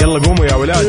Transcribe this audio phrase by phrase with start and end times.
[0.00, 0.86] يلا قوموا يا ولاد.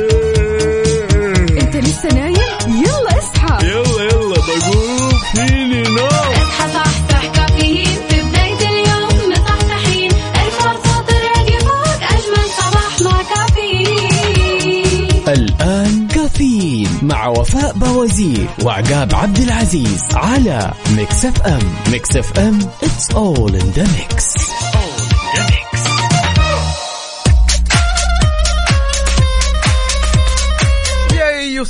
[1.61, 2.35] انت لسه نايم؟
[2.67, 3.67] يلا اصحى.
[3.67, 5.11] يلا يلا بقوم.
[5.35, 6.07] فيني نوم.
[6.07, 7.85] اصحى صحصح كافيين.
[8.09, 10.11] في بداية اليوم مصحصحين.
[10.11, 15.09] الفرصة تراك فوق أجمل صباح مع كافيين.
[15.27, 21.59] الآن كافيين مع وفاء بوازير وعقاب عبد العزيز على ميكس أف أم.
[21.91, 24.37] ميكس أف أم it's all in the mix.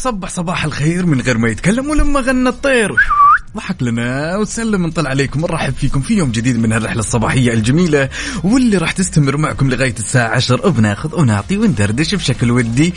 [0.01, 2.95] وصبح صباح الخير من غير ما يتكلم ولما غنى الطير.
[3.55, 8.09] ضحك لنا وسلم نطلع عليكم ونرحب فيكم في يوم جديد من هالرحلة الصباحية الجميلة
[8.43, 12.93] واللي راح تستمر معكم لغاية الساعة 10 بناخذ ونعطي وندردش بشكل ودي.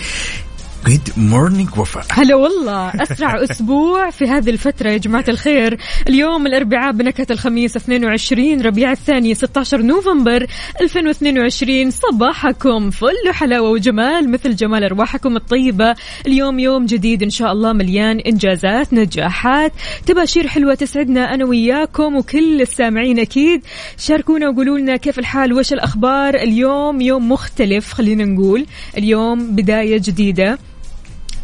[0.86, 2.04] good morning وفاء.
[2.10, 5.78] هلا والله أسرع أسبوع في هذه الفترة يا جماعة الخير.
[6.08, 10.46] اليوم الأربعاء بنكهة الخميس 22 ربيع الثاني 16 نوفمبر
[10.80, 15.94] 2022 صباحكم فل حلاوه وجمال مثل جمال أرواحكم الطيبة.
[16.26, 19.72] اليوم يوم جديد إن شاء الله مليان إنجازات نجاحات.
[20.06, 23.64] تباشير حلوة تسعدنا أنا وياكم وكل السامعين أكيد.
[23.98, 28.66] شاركونا وقولوا لنا كيف الحال وش الأخبار؟ اليوم يوم مختلف خلينا نقول.
[28.96, 30.58] اليوم بداية جديدة.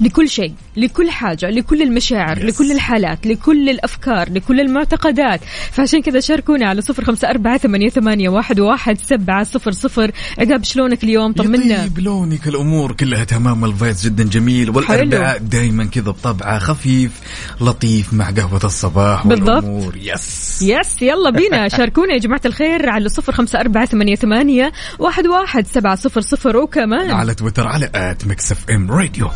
[0.00, 0.54] لكل شيء.
[0.76, 2.44] لكل حاجة لكل المشاعر yes.
[2.44, 5.40] لكل الحالات لكل الأفكار لكل المعتقدات.
[5.72, 10.10] فعشان كذا شاركونا على صفر خمسة أربعة ثمانية, ثمانية واحد, واحد سبعة صفر صفر.
[10.38, 11.84] عقاب شلونك اليوم؟ طمنا.
[11.84, 17.12] يطيب لونك الأمور كلها تمام وال vibes جدا جميل والأربعاء دايما كذا بطبعه خفيف
[17.60, 19.64] لطيف مع قهوة الصباح بالضبط.
[19.64, 19.96] والأمور.
[19.96, 21.68] يس يس يلا بينا.
[21.78, 26.56] شاركونا يا جماعة الخير على صفر خمسة أربعة ثمانية, ثمانية واحد, واحد سبعة صفر صفر.
[26.56, 29.30] وكمان على تويتر على at ميكس إف إم راديو.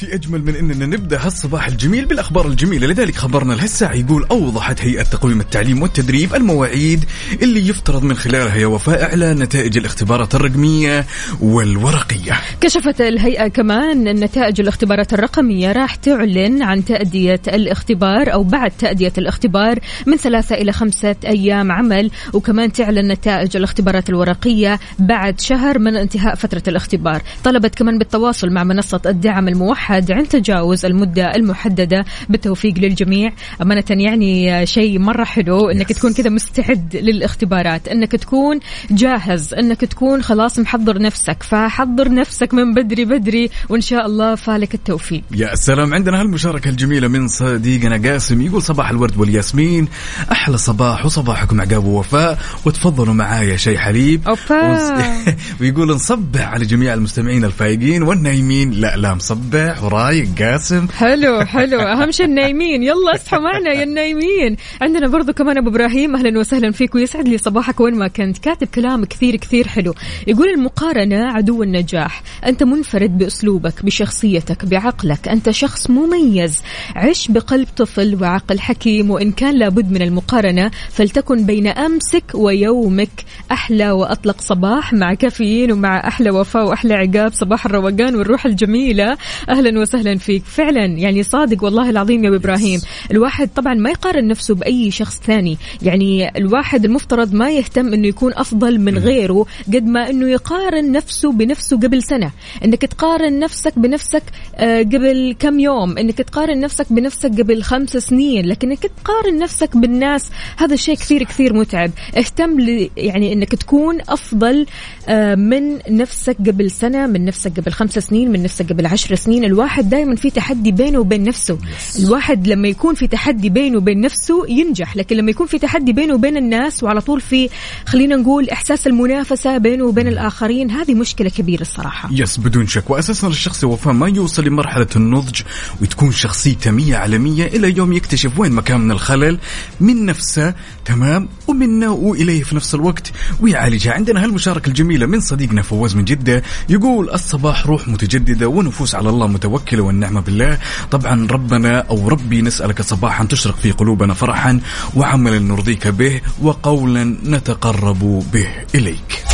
[0.00, 2.86] في أجمل من إننا نبدأ هالصباح الجميل بالأخبار الجميلة.
[2.86, 7.04] لذلك خبرنا لهالساعه يقول أوضحت هيئة تقويم التعليم والتدريب المواعيد
[7.42, 11.06] اللي يفترض من خلالها يا وفاء إعلان نتائج الاختبارات الرقمية
[11.40, 12.32] والورقية.
[12.60, 19.12] كشفت الهيئة كمان أن نتائج الاختبارات الرقمية راح تعلن عن تأدية الاختبار أو بعد تأدية
[19.18, 25.96] الاختبار من ثلاثة إلى خمسة أيام عمل وكمان تعلن نتائج الاختبارات الورقية بعد شهر من
[25.96, 27.22] انتهاء فترة الاختبار.
[27.44, 33.32] طلبت كمان بالتواصل مع منصة الدعم الموحد عند تجاوز المدة المحددة بالتوفيق للجميع.
[33.62, 40.22] أمانة يعني شيء مرة حلو أنك تكون كذا مستعد للاختبارات أنك تكون جاهز أنك تكون
[40.22, 41.42] خلاص محضر نفسك.
[41.42, 45.22] فحضر نفسك من بدري بدري وإن شاء الله فالك التوفيق.
[45.34, 45.94] يا سلام.
[45.94, 48.40] عندنا هالمشاركة الجميلة من صديقنا قاسم.
[48.40, 49.88] يقول صباح الورد والياسمين.
[50.32, 52.38] أحلى صباح وصباحكم عقاب ووفاء.
[52.64, 54.28] وتفضلوا معايا شيء حليب.
[54.28, 54.80] أوبا.
[55.60, 58.70] ويقول نصبح على جميع المستمعين الفايقين والنايمين.
[58.70, 59.79] لا لا مصبح.
[59.84, 60.88] ورايق قاسم.
[60.88, 61.80] حلو حلو.
[61.80, 62.82] أهم شيء النايمين.
[62.82, 64.56] يلا اصحوا معنا يا النايمين.
[64.80, 66.16] عندنا برضو كمان أبو إبراهيم.
[66.16, 68.38] أهلا وسهلا فيك ويسعد لي صباحك وين ما كنت.
[68.38, 69.94] كاتب كلام كثير كثير حلو.
[70.26, 72.22] يقول المقارنة عدو النجاح.
[72.46, 75.28] أنت منفرد بأسلوبك بشخصيتك بعقلك.
[75.28, 76.62] أنت شخص مميز.
[76.96, 79.10] عش بقلب طفل وعقل حكيم.
[79.10, 86.08] وإن كان لابد من المقارنة فلتكن بين أمسك ويومك أحلى وأطلق صباح مع كافيين ومع
[86.08, 87.32] أحلى وفاء وأحلى عقاب.
[87.32, 89.16] صباح الروقان والروح الجميلة.
[89.48, 90.44] أهلا وسهلا فيك.
[90.44, 92.80] فعلا يعني صادق والله العظيم يا أبو إبراهيم.
[93.10, 95.58] الواحد طبعا ما يقارن نفسه بأي شخص ثاني.
[95.82, 101.32] يعني الواحد المفترض ما يهتم إنه يكون أفضل من غيره قد ما إنه يقارن نفسه
[101.32, 102.30] بنفسه قبل سنة.
[102.64, 104.22] إنك تقارن نفسك بنفسك
[104.56, 105.98] آه، قبل كم يوم.
[105.98, 108.46] إنك تقارن نفسك بنفسك قبل خمس سنين.
[108.46, 111.90] لكنك تقارن نفسك بالناس هذا الشيء كثير كثير متعب.
[112.16, 114.66] اهتم ل- يعني إنك تكون أفضل
[115.08, 119.44] آه، من نفسك قبل سنة من نفسك قبل خمس سنين من نفسك قبل عشر سنين.
[119.60, 121.58] الواحد دائما في تحدي بينه وبين نفسه.
[121.98, 126.14] الواحد لما يكون في تحدي بينه وبين نفسه ينجح لكن لما يكون في تحدي بينه
[126.14, 127.48] وبين الناس وعلى طول في
[127.86, 132.08] خلينا نقول إحساس المنافسة بينه وبين الآخرين هذه مشكلة كبيرة الصراحة.
[132.12, 132.90] يس بدون شك.
[132.90, 135.40] واساسا الشخص وفاء ما يوصل لمرحلة النضج
[135.82, 139.38] وتكون شخصيته مية على مية إلى يوم يكتشف وين مكان من الخلل
[139.80, 140.54] من نفسه
[140.84, 143.92] تمام ومنه وإليه في نفس الوقت ويعالجها.
[143.92, 149.26] عندنا هالمشاركة الجميلة من صديقنا فواز من جدة يقول الصباح روح متجددة ونفوس على الله
[149.50, 150.58] متوكله والنعمة بالله.
[150.90, 154.60] طبعا ربنا أو ربي نسألك صباحا تشرق في قلوبنا فرحا
[154.96, 159.24] وعملا نرضيك به وقولا نتقرب به إليك.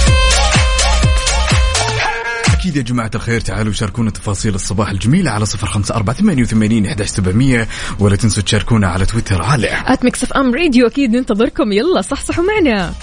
[2.53, 6.87] أكيد يا جماعة الخير تعالوا شاركونا تفاصيل الصباح الجميلة على صفر خمسة أربعة ثمانية وثمانين
[6.87, 9.43] إحدى سبعمية ولا تنسوا تشاركونا على تويتر.
[9.43, 11.73] على ات ميكس اف ام راديو أكيد ننتظركم.
[11.73, 12.95] يلا صحصحوا معنا.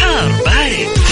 [0.00, 0.41] حار.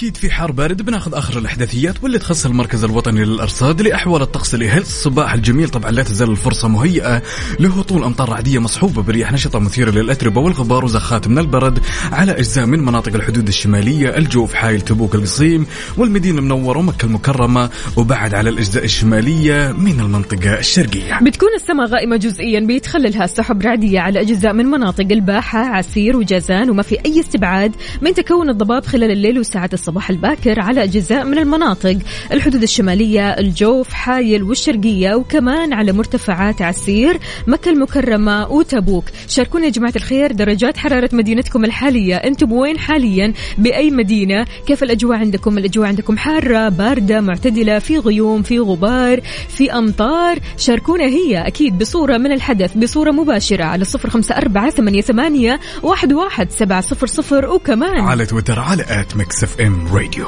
[0.00, 5.34] واكيد في حار بارد بناخذ آخر الإحداثيات واللي تخص المركز الوطني للأرصاد لأحوال الطقس لهالصباح
[5.34, 7.22] الجميل طبعا لا تزال الفرصة مهيئة
[7.60, 11.78] لهطول أمطار رعديه مصحوبة برياح نشطة مثيرة للأتربة والغبار وزخات من البرد
[12.12, 15.66] على أجزاء من مناطق الحدود الشمالية الجوف حايل تبوك القصيم
[15.96, 21.18] والمدينة المنورة ومكة المكرمة وبعد على الأجزاء الشمالية من المنطقة الشرقية.
[21.22, 26.82] بتكون السماء غائمة جزئيا بيتخللها سحب رعدية على أجزاء من مناطق الباحة عسير وجازان وما
[26.82, 27.72] في أي استبعاد
[28.02, 29.89] من تكون الضباب خلال الليل وساعات الصباح.
[30.10, 31.98] الباكر على أجزاء من المناطق.
[32.32, 39.04] الحدود الشمالية الجوف حايل والشرقية وكمان على مرتفعات عسير مكة المكرمة وتبوك.
[39.28, 42.16] شاركونا يا جماعة الخير درجات حرارة مدينتكم الحالية.
[42.16, 48.42] أنتم وين حاليا؟ بأي مدينة؟ كيف الأجواء عندكم؟ الأجواء عندكم حارة باردة معتدلة في غيوم
[48.42, 50.38] في غبار في أمطار.
[50.56, 56.12] شاركونا هي أكيد بصورة من الحدث بصورة مباشرة على صفر خمسة أربعة ثمانية, ثمانية واحد,
[56.12, 60.26] واحد سبعة صفر صفر وكمان على تويتر على at ميكس اف راديو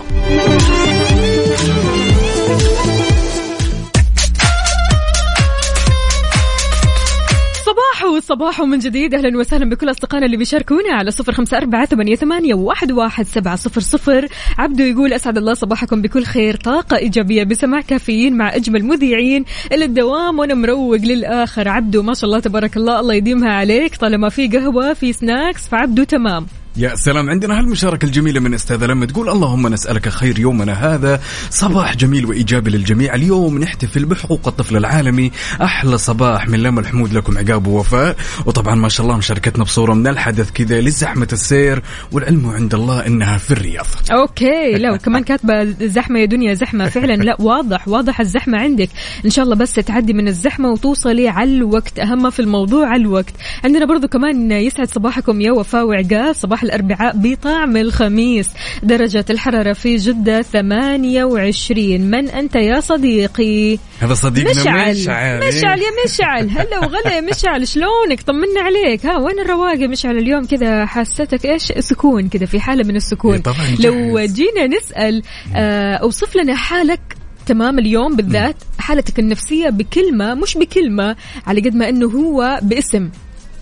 [7.67, 9.15] صباح وصباح من جديد.
[9.15, 13.57] أهلا وسهلا بكل أصدقائنا اللي بيشاركونا على صفر خمسة أربعة ثمانية, ثمانية واحد, واحد سبعه
[13.57, 14.29] صفر صفر.
[14.59, 16.57] عبدو يقول أسعد الله صباحكم بكل خير.
[16.57, 19.45] طاقة إيجابية بسماع كافيين مع أجمل مذيعين.
[19.73, 21.69] إلى الدوام وأنا مروق للآخر.
[21.69, 23.97] عبدو ما شاء الله تبارك الله الله يديمها عليك.
[23.97, 26.47] طالما في قهوة في سناكس فعبدو تمام.
[26.77, 27.31] يا سلام.
[27.31, 31.21] عندنا هالمشاركة الجميلة من أستاذة لما تقول اللهم نسألك خير يومنا هذا.
[31.51, 33.15] صباح جميل وإيجابي للجميع.
[33.15, 35.31] اليوم نحتفل بحقوق الطفل العالمي.
[35.63, 38.17] أحلى صباح من لما الحمود لكم عقاب ووفاء.
[38.47, 41.83] وطبعا ما شاء الله مشاركتنا بصورة من الحدث كذا لزحمة السير
[42.13, 43.87] والعلم عند الله إنها في الرياض.
[44.13, 44.73] okay.
[44.73, 47.13] لا وكمان كاتبة زحمة يا دنيا زحمة فعلا.
[47.13, 48.89] لا واضح واضح الزحمة عندك.
[49.25, 52.01] إن شاء الله بس تعدي من الزحمة وتوصلي على الوقت.
[52.01, 53.35] ما في الموضوع على الوقت.
[53.65, 56.35] عندنا برضو كمان يسعد صباحكم يا وفاء وعقاب.
[56.35, 58.51] صباح الأربعاء بطعم الخميس.
[58.83, 64.91] درجة الحرارة في جدة 28 من أنت يا صديقي؟ هذا صديقنا مشعل.
[64.91, 65.49] مشعل.
[65.49, 66.51] مشعل يا مشعل.
[66.51, 67.69] هلا وغلا يا مشعل.
[67.69, 69.07] شلونك؟ طمنا عليك.
[69.07, 73.35] ها وين الرواق يا مشعل؟ اليوم كذا حسيتك إيش؟ سكون كذا في حالة من السكون.
[73.35, 74.19] إيه طبعاً لو.
[74.27, 75.23] جينا نسأل
[75.57, 77.01] آه أوصف لنا حالك
[77.47, 81.17] تمام اليوم بالذات حالتك النفسية بكلمة مش بكلمة
[81.47, 83.11] على قد ما إنه هو باسم.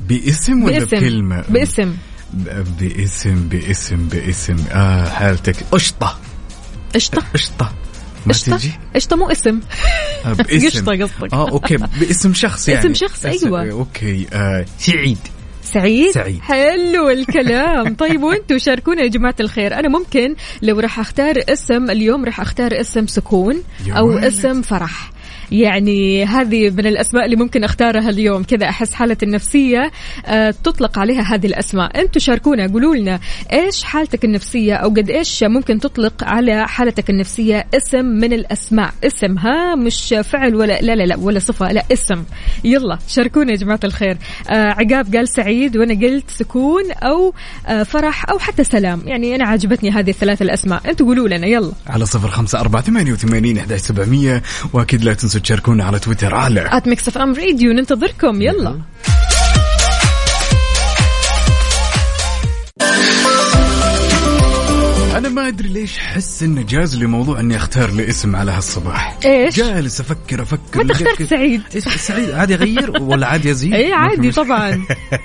[0.08, 0.96] باسم ولا باسم.
[0.96, 1.94] بكلمة؟ باسم.
[2.34, 5.56] باسم باسم باسم آه حالتك.
[5.72, 6.18] قشطة.
[6.94, 7.22] قشطة.
[7.34, 7.72] قشطة.
[8.26, 8.56] ما قشطة.
[8.56, 9.60] تجي قشطة مو اسم.
[10.26, 10.66] آه باسم.
[10.66, 11.32] قشطة قصدك.
[11.34, 11.76] آه okay.
[11.76, 12.80] باسم شخص يعني.
[12.80, 13.70] اسم شخص، بس- أيوة.
[13.70, 14.26] okay.
[14.32, 15.18] آه سعيد.
[15.64, 16.40] سعيد؟ سعيد.
[16.40, 17.94] حلو الكلام.
[18.04, 19.74] طيب وأنتم شاركونا يا جماعة الخير.
[19.78, 23.62] أنا ممكن لو راح أختار اسم اليوم راح أختار اسم سكون
[23.98, 24.24] ولد.
[24.24, 25.10] اسم فرح.
[25.52, 28.42] يعني هذه من الأسماء اللي ممكن أختارها اليوم.
[28.42, 29.90] كذا أحس حالتي النفسية
[30.26, 32.00] آه، تطلق عليها هذه الأسماء.
[32.00, 33.20] أنتم شاركونا قولوا لنا
[33.52, 39.38] إيش حالتك النفسية أو قد إيش ممكن تطلق على حالتك النفسية اسم من الأسماء؟ اسم
[39.38, 42.24] ها مش فعل ولا لا لا لا ولا صفة لا اسم.
[42.64, 44.16] يلا شاركونا يا جماعة الخير.
[44.50, 47.34] آه عقاب قال سعيد وأنا قلت سكون أو
[47.66, 49.02] آه فرح أو حتى سلام.
[49.06, 50.90] يعني أنا عجبتني هذه الثلاث الأسماء.
[50.90, 51.72] أنتم قولوا لنا يلا.
[51.86, 54.42] على صفر خمسة أربعة ثمانية وثمانين أحد سبعمية.
[54.72, 56.34] وأكيد لا تنسوا تشاركونا على تويتر.
[56.34, 56.68] على.
[56.72, 58.42] at ميكس اف ام راديو ننتظركم.
[58.42, 58.78] يلا.
[65.30, 69.56] ما أدري ليش حس إنه جاز لي موضوع إني أختار لي اسم على هالصباح إيش؟
[69.56, 74.30] جالس أفكر أفكر متى اخترت سعيد؟ سعيد عادي أغير ولا عادي أزيد؟ اي عادي.
[74.30, 74.84] طبعا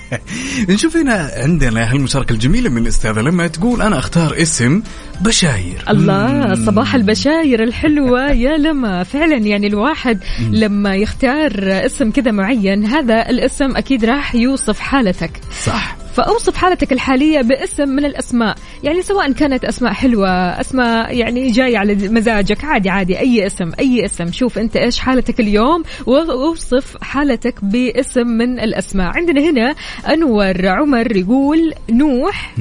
[0.69, 4.81] نشوف هنا عندنا هالمشاركة الجميلة من الأستاذة لما تقول أنا أختار اسم
[5.21, 6.55] بشاير الله.
[6.65, 10.19] صباح البشاير الحلوة يا لما فعلا يعني الواحد
[10.51, 11.51] لما يختار
[11.85, 15.31] اسم كذا معين هذا الاسم أكيد راح يوصف حالتك
[15.65, 18.55] صح فأوصف حالتك الحالية باسم من الأسماء.
[18.83, 24.05] يعني سواء كانت أسماء حلوة أسماء يعني جاية على مزاجك عادي عادي أي اسم أي
[24.05, 24.31] اسم.
[24.31, 29.11] شوف أنت إيش حالتك اليوم وأوصف حالتك باسم من الأسماء.
[29.15, 29.75] عندنا هنا
[30.13, 32.55] أنور عمر يقول نوح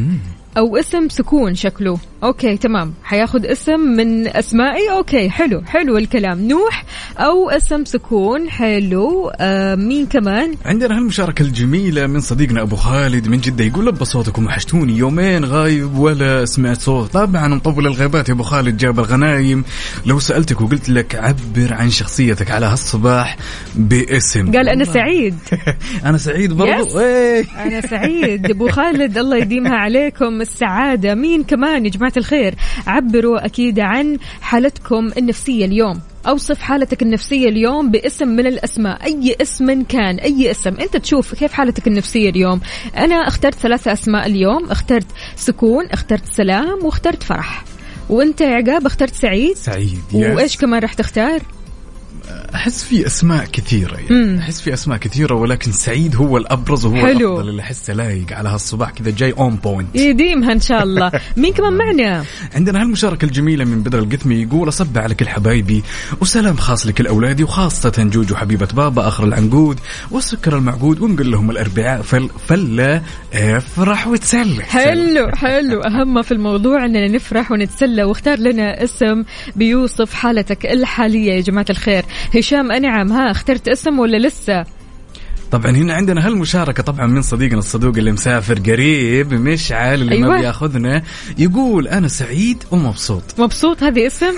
[0.57, 1.99] أو اسم سكون شكله.
[2.25, 2.95] okay تمام.
[3.03, 6.49] حياخد اسم من أسمائي؟ okay حلو حلو الكلام.
[6.49, 6.85] نوح
[7.19, 9.31] أو اسم سكون حلو.
[9.37, 14.47] آه مين كمان؟ عندنا هالمشاركة الجميلة من صديقنا أبو خالد من جدة يقول لبى صوتكم
[14.47, 14.97] وحشتوني.
[14.97, 17.13] يومين غايب ولا سمعت صوت.
[17.13, 19.65] طبعا مطول الغيبات يا أبو خالد جاب الغنايم.
[20.07, 23.37] لو سألتك وقلت لك عبر عن شخصيتك على هالصباح
[23.75, 24.53] باسم.
[24.53, 25.35] قال أنا سعيد.
[26.07, 26.53] أنا سعيد.
[26.53, 27.45] برضو؟ إيه.
[27.59, 28.51] أنا سعيد.
[28.51, 30.41] أبو خالد الله يديمها عليكم.
[30.41, 31.15] السعادة.
[31.15, 32.55] مين كمان يا جماعة الخير.
[32.87, 36.01] عبروا أكيد عن حالتكم النفسية اليوم.
[36.27, 39.05] أوصف حالتك النفسية اليوم باسم من الأسماء.
[39.05, 40.75] أي اسم كان أي اسم.
[40.81, 42.61] أنت تشوف كيف حالتك النفسية اليوم.
[42.97, 44.71] أنا اخترت ثلاثة أسماء اليوم.
[44.71, 45.07] اخترت
[45.37, 47.65] سكون اخترت سلام واخترت فرح.
[48.11, 51.41] وأنت يا عقاب اخترت سعيد؟ سعيد وإيش كمان راح تختار؟
[52.55, 54.39] أحس في أسماء كثيرة يعني.
[54.39, 57.33] أحس في أسماء كثيرة ولكن سعيد هو الأبرز وهو حلو.
[57.33, 61.13] الأفضل اللي احسه لايق على هالصباح كذا جاي on point يديمها إن شاء الله.
[61.37, 65.83] مين كمان معنا؟ عندنا هالمشاركة الجميلة من بدر القثمي يقول أصبح على كل حبايبي
[66.21, 72.03] وسلام خاص لكل أولادي وخاصة جوجو حبيبة بابا آخر العنقود والسكر المعقود ونقول لهم الأربعاء
[72.03, 73.03] فل فلا
[73.35, 75.81] افرح وتسلى حلو حلو.
[75.81, 79.25] أهم في الموضوع أننا نفرح ونتسلى واختار لنا اسم
[79.57, 81.33] بيوصف حالتك الحالية.
[81.33, 82.05] يا جماعة الخير
[82.37, 84.65] هشام أنعم ها اخترت اسم ولا لسه؟
[85.55, 90.29] طبعا هنا عندنا هالمشاركة طبعا من صديقنا الصدوق اللي مسافر قريب مشعل اللي أيوة.
[90.29, 91.03] ما بياخذنا
[91.39, 93.23] يقول أنا سعيد ومبسوط.
[93.39, 94.35] مبسوط؟ هذه اسم؟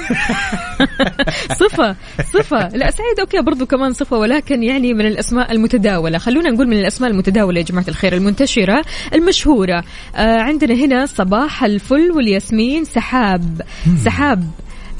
[1.60, 1.96] صفة
[2.32, 2.68] صفة.
[2.68, 6.18] لا سعيد أوكي برضو كمان صفة ولكن يعني من الأسماء المتداولة.
[6.18, 9.84] خلونا نقول من الأسماء المتداولة يا جماعة الخير المنتشرة المشهورة.
[10.16, 13.62] آه عندنا هنا صباح الفل والياسمين سحاب.
[14.04, 14.50] سحاب.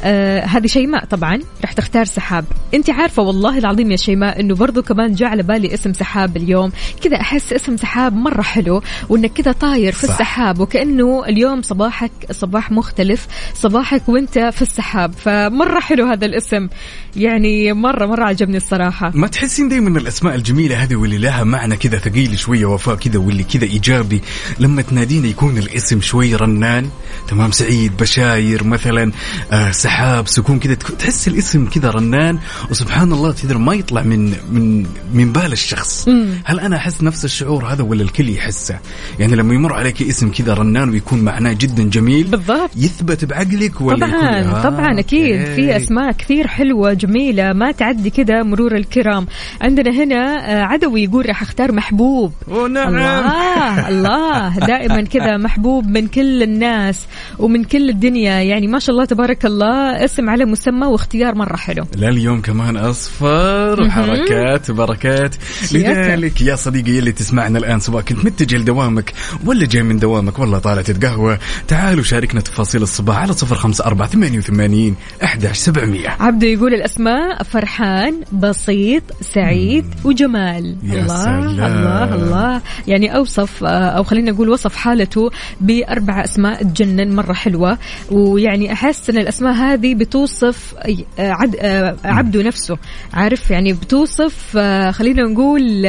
[0.02, 2.44] آه هذه شيماء طبعا رح تختار سحاب.
[2.74, 6.72] انت عارفة والله العظيم يا شيماء إنه برضو كمان جاء على بالي اسم سحاب اليوم.
[7.02, 10.12] كذا أحس اسم سحاب مرة حلو وإنك كذا طاير في صح.
[10.12, 15.12] السحاب وكأنه اليوم صباحك صباح مختلف صباحك وإنت في السحاب.
[15.12, 16.68] فمرة حلو هذا الاسم.
[17.16, 19.12] يعني مره مرة عجبني الصراحة.
[19.14, 23.44] ما تحسين دائما الأسماء الجميلة هذه واللي لها معنى كذا ثقيل شوية وفاء كذا واللي
[23.44, 24.22] كذا إيجابي
[24.58, 26.88] لما تنادينا يكون الاسم شوي رنان
[27.28, 29.12] تمام سعيد بشاير مثلا
[29.52, 32.38] آه سحاب سكون كذا تحس الاسم كذا رنان
[32.70, 36.08] وسبحان الله تقدر ما يطلع من من من بال الشخص.
[36.44, 38.78] هل أنا أحس نفس الشعور هذا ولا الكل يحسه؟
[39.18, 42.70] يعني لما يمر عليك اسم كذا رنان ويكون معناه جدا جميل بالضبط.
[42.76, 45.44] يثبت بعقلك ولا يكون طبعا آه طبعا أكيد.
[45.44, 49.26] في أسماء كثير حلوة جميلة ما تعدي كذا مرور الكرام.
[49.60, 52.32] عندنا هنا آه، عدوي يقول راح أختار محبوب.
[52.48, 54.58] ونعم الله الله.
[54.72, 57.06] دائما كذا محبوب من كل الناس
[57.38, 58.40] ومن كل الدنيا.
[58.42, 61.84] يعني ما شاء الله تبارك الله اسم على مسمى واختيار مرة حلو.
[61.96, 65.34] لا اليوم كمان أصفر وحركات وبركات.
[65.72, 69.12] لذلك يا صديقي يلي تسمعنا الآن سواء كنت متجه لدوامك
[69.44, 74.08] ولا جاي من دوامك والله طالع تتقهوى تعالوا شاركنا تفاصيل الصباح على صفر خمسة أربعة
[74.08, 76.08] ثمانية وثمانين أحداش سبعمية.
[76.20, 80.76] عبده يقول الأسماء فرحان بسيط سعيد وجمال.
[80.82, 81.48] يا الله سلام.
[81.48, 82.60] الله الله.
[82.86, 85.30] يعني أوصف آه، أو خلينا نقول وصف حالته
[85.60, 87.78] بأربع أسماء تجنن مرة حلوة.
[88.10, 90.74] ويعني أحس إن الأسماء هذه بتوصف
[91.18, 92.78] آه، عد آه، عبده نفسه.
[93.14, 95.86] عارف؟ يعني بتوصف آه، خلينا نقول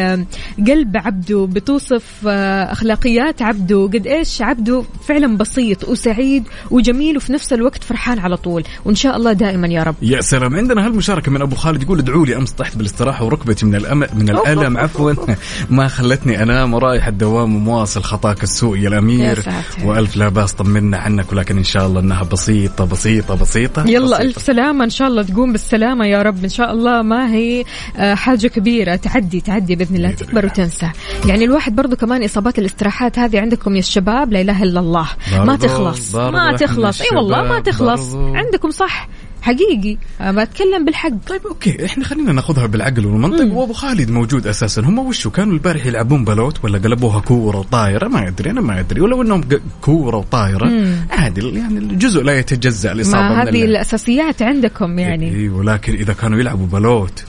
[0.67, 3.89] قلب عبده بتوصف أخلاقيات عبده.
[3.93, 8.63] قد إيش عبده فعلا بسيط وسعيد وجميل وفي نفس الوقت فرحان على طول.
[8.85, 9.95] وإن شاء الله دائما يا رب.
[10.01, 10.55] يا سلام.
[10.55, 14.29] عندنا هالمشاركة من أبو خالد يقول ادعوا لي أمس طحت بالاستراحة وركبتي من الأم من
[14.29, 14.77] الألم.
[14.77, 15.13] عفوا.
[15.69, 19.43] ما خلتني أنام ورايح الدوام ومواصل خطاك السوء يا الأمير.
[19.47, 19.85] يا.
[19.85, 23.66] وألف لا باس طمنا عنك ولكن إن شاء الله أنها بسيطة بسيطة بسيطة.
[23.85, 24.21] يلا بسيطة.
[24.21, 24.83] ألف سلامة.
[24.83, 26.43] إن شاء الله تقوم بالسلامة يا رب.
[26.43, 27.63] إن شاء الله ما هي
[27.97, 28.95] آه، حاجة كبيرة.
[28.95, 30.45] تعدي تعدي بإذن الله تكبر.
[30.45, 30.89] وتنسى.
[31.25, 35.07] يعني الواحد برضو كمان إصابات الاستراحات هذه عندكم يا الشباب لا إله إلا الله.
[35.37, 37.01] ما تخلص ما تخلص.
[37.01, 38.15] أي والله ما تخلص.
[38.15, 39.09] عندكم صح.
[39.47, 39.97] حقيقي.
[40.21, 41.11] بتكلم بالحق.
[41.27, 41.85] طيب okay.
[41.85, 43.53] إحنا خلينا ناخذها بالعقل والمنطق.
[43.53, 44.81] وأبو خالد موجود أساسا.
[44.81, 49.01] هم وشو كانوا البارح يلعبون بلوت ولا قلبوها كورة وطايرة؟ ما أدري أنا ما أدري.
[49.01, 49.43] ولو إنهم
[49.81, 50.71] كورة وطايرة
[51.09, 51.49] عادي.
[51.49, 53.63] يعني الجزء لا يتجزأ الاصابه ما هذه اللعب.
[53.63, 55.35] الأساسيات عندكم يعني.
[55.35, 57.23] اي ولكن إذا كانوا يلعبوا بلوت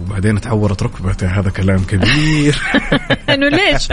[0.00, 2.62] وبعدين تعورت ركبته هذا كلام كبير
[3.34, 3.88] إنه ليش؟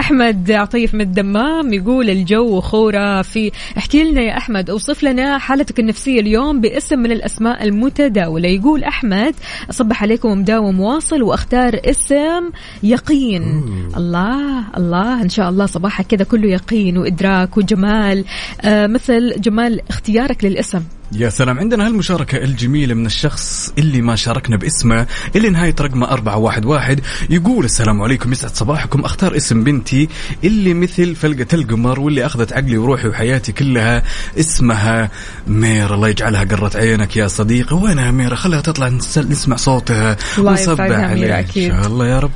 [0.00, 6.20] أحمد عطيف من الدمام يقول الجو خرافي، احكي لنا يا أحمد أوصف لنا حالتك النفسية
[6.20, 9.34] اليوم باسم من الأسماء المتداولة، يقول أحمد
[9.70, 12.50] أصبح عليكم مداوم واصل وأختار اسم
[12.82, 13.64] يقين.
[13.96, 18.24] الله الله إن شاء الله صباحك كذا كله يقين وإدراك وجمال
[18.60, 20.82] آه مثل جمال اختيارك للاسم.
[21.12, 21.58] يا سلام.
[21.58, 27.00] عندنا هالمشاركة الجميلة من الشخص اللي ما شاركنا باسمه اللي نهاية رقمه أربعة واحد واحد
[27.30, 29.00] يقول السلام عليكم يسعد صباحكم.
[29.00, 30.08] أختار اسم بنتي
[30.44, 34.02] اللي مثل فلقة القمر واللي أخذت عقلي وروحي وحياتي كلها
[34.38, 35.10] اسمها
[35.46, 35.94] ميرا.
[35.94, 37.76] الله يجعلها قرة عينك يا صديقي.
[37.76, 40.16] وينها ميرا؟ خليها تطلع نس- نسمع صوتها.
[40.38, 41.72] ونصبح عليها أكيد.
[41.72, 42.30] إن شاء الله يا رب.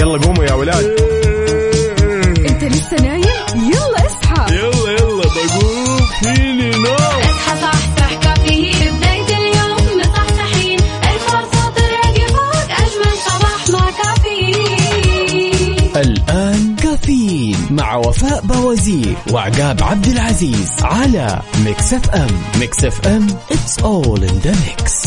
[0.00, 1.03] يلا قوموا يا ولاد.
[17.70, 24.50] مع وفاء بوازير وعقاب عبد العزيز على Mix FM Mix FM it's all in the
[24.50, 25.04] mix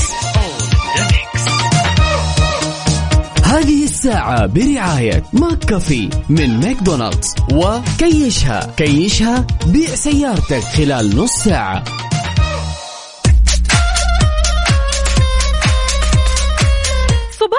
[3.44, 11.84] هذه الساعة برعاية McCafé من ماكدونالدز وكيشها كيشها بيع سيارتك خلال نص ساعة.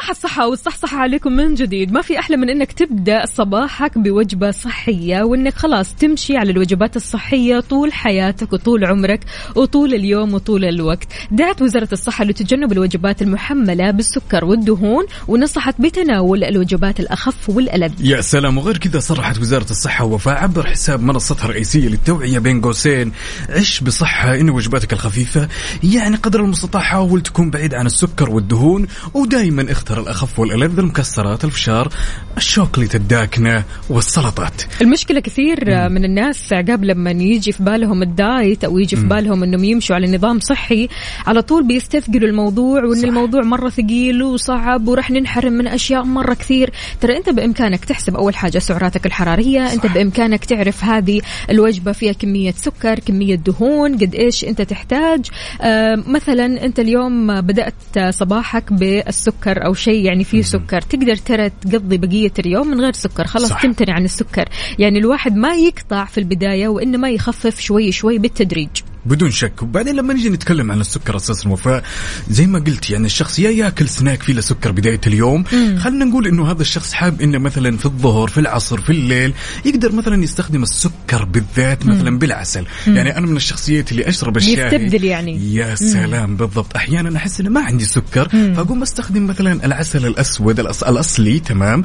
[0.09, 1.93] صباح الصحة والصحصحة عليكم من جديد.
[1.93, 7.61] ما في أحلى من أنك تبدأ صباحك بوجبة صحية وأنك خلاص تمشي على الوجبات الصحية
[7.61, 9.21] طول حياتك وطول عمرك
[9.57, 11.09] وطول اليوم وطول الوقت.
[11.31, 17.93] دعت وزارة الصحة لتجنب الوجبات المحملة بالسكر والدهون ونصحت بتناول الوجبات الأخف والألذ.
[18.01, 23.13] يا سلام وغير كذا صرحت وزارة الصحة ووفاء عبر حساب منصتها الرئيسية للتوعية بين قوسين.
[23.49, 25.49] عش بصحة إن وجباتك الخفيفة
[25.83, 31.89] يعني قدر المستطاع حاول تكون بعيد عن السكر والدهون ودائما اختر الأخف والألذ المكسرات الفشار
[32.37, 34.63] الشوكليت الداكنة والسلطات.
[34.81, 39.43] المشكلة كثير من الناس عقاب لما يجي في بالهم ال diet أو يجي في بالهم
[39.43, 40.89] أنهم يمشوا على نظام صحي
[41.27, 43.09] على طول بيستثقلوا الموضوع وأن صح.
[43.09, 46.71] الموضوع مرة ثقيل وصعب ورح ننحرم من أشياء مرة كثير.
[47.01, 52.53] ترى أنت بإمكانك تحسب أول حاجة سعراتك الحرارية أنت بإمكانك تعرف هذه الوجبة فيها كمية
[52.57, 55.27] سكر كمية دهون قد إيش أنت تحتاج.
[55.61, 57.75] آه مثلا أنت اليوم بدأت
[58.11, 60.81] صباحك بالسكر أو شيء يعني فيه سكر.
[60.81, 63.27] تقدر ترى تقضي بقية اليوم من غير سكر.
[63.27, 63.63] خلاص صح.
[63.63, 64.49] تمتنع عن السكر.
[64.79, 68.69] يعني الواحد ما يقطع في البداية وإنما يخفف شوي شوي بالتدريج.
[69.09, 69.63] بدون شك.
[69.63, 71.83] وبعدين لما نيجي نتكلم عن السكر أساسا وفاء
[72.31, 75.45] زي ما قلت يعني الشخص يا ياكل سناك فيه سكر بداية اليوم.
[75.79, 79.33] خلينا نقول إنه هذا الشخص حاب إنه مثلا في الظهر في العصر في الليل
[79.65, 82.67] يقدر مثلا يستخدم السكر بالذات مثلا بالعسل.
[82.87, 84.53] يعني أنا من الشخصيات اللي أشرب الشاي.
[84.53, 85.55] يستبدل يعني.
[85.55, 86.77] يا سلام بالضبط.
[86.77, 90.83] أحيانا أحس إنه ما عندي سكر فأقوم أستخدم مثلا العسل الأسود الأص...
[90.83, 91.85] الأصلي تمام.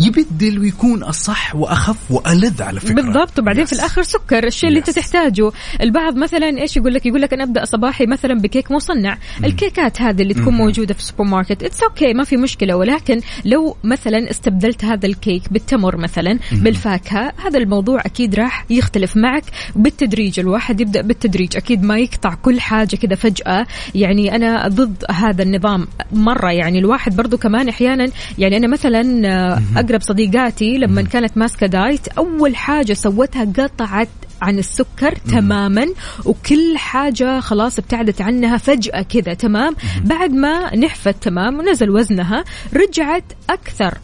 [0.00, 2.94] يبدل ويكون اصح وأخف وألذ على فكرة.
[2.94, 3.38] بالضبط.
[3.38, 3.72] وبعدين في.
[3.72, 4.90] الآخر سكر الشيء اللي أنت.
[4.90, 5.50] تحتاجه.
[5.80, 9.18] البعض مثلا إيش يقول لك؟ يقول لك أنا أبدأ صباحي مثلا بكيك مصنع.
[9.44, 12.76] الكيكات هذه اللي تكون موجودة في السوبر ماركت it's okay ما في مشكلة.
[12.76, 19.44] ولكن لو مثلا استبدلت هذا الكيك بالتمر مثلا بالفاكهة هذا الموضوع أكيد راح يختلف معك
[19.76, 20.40] بالتدريج.
[20.40, 21.56] الواحد يبدأ بالتدريج.
[21.56, 23.66] أكيد ما يقطع كل حاجة كذا فجأة.
[23.94, 26.52] يعني أنا ضد هذا النظام مرة.
[26.52, 32.08] يعني الواحد برضو كمان أحيانا يعني أنا مثلا آه، أقرب صديقاتي لما كانت ماسكة دايت
[32.08, 34.08] أول حاجة سوتها قطعت
[34.42, 35.86] عن السكر تماما
[36.24, 43.24] وكل حاجة خلاص ابتعدت عنها فجأة كذا تمام؟ بعد ما نحفت تمام ونزل وزنها رجعت
[43.50, 43.98] أكثر.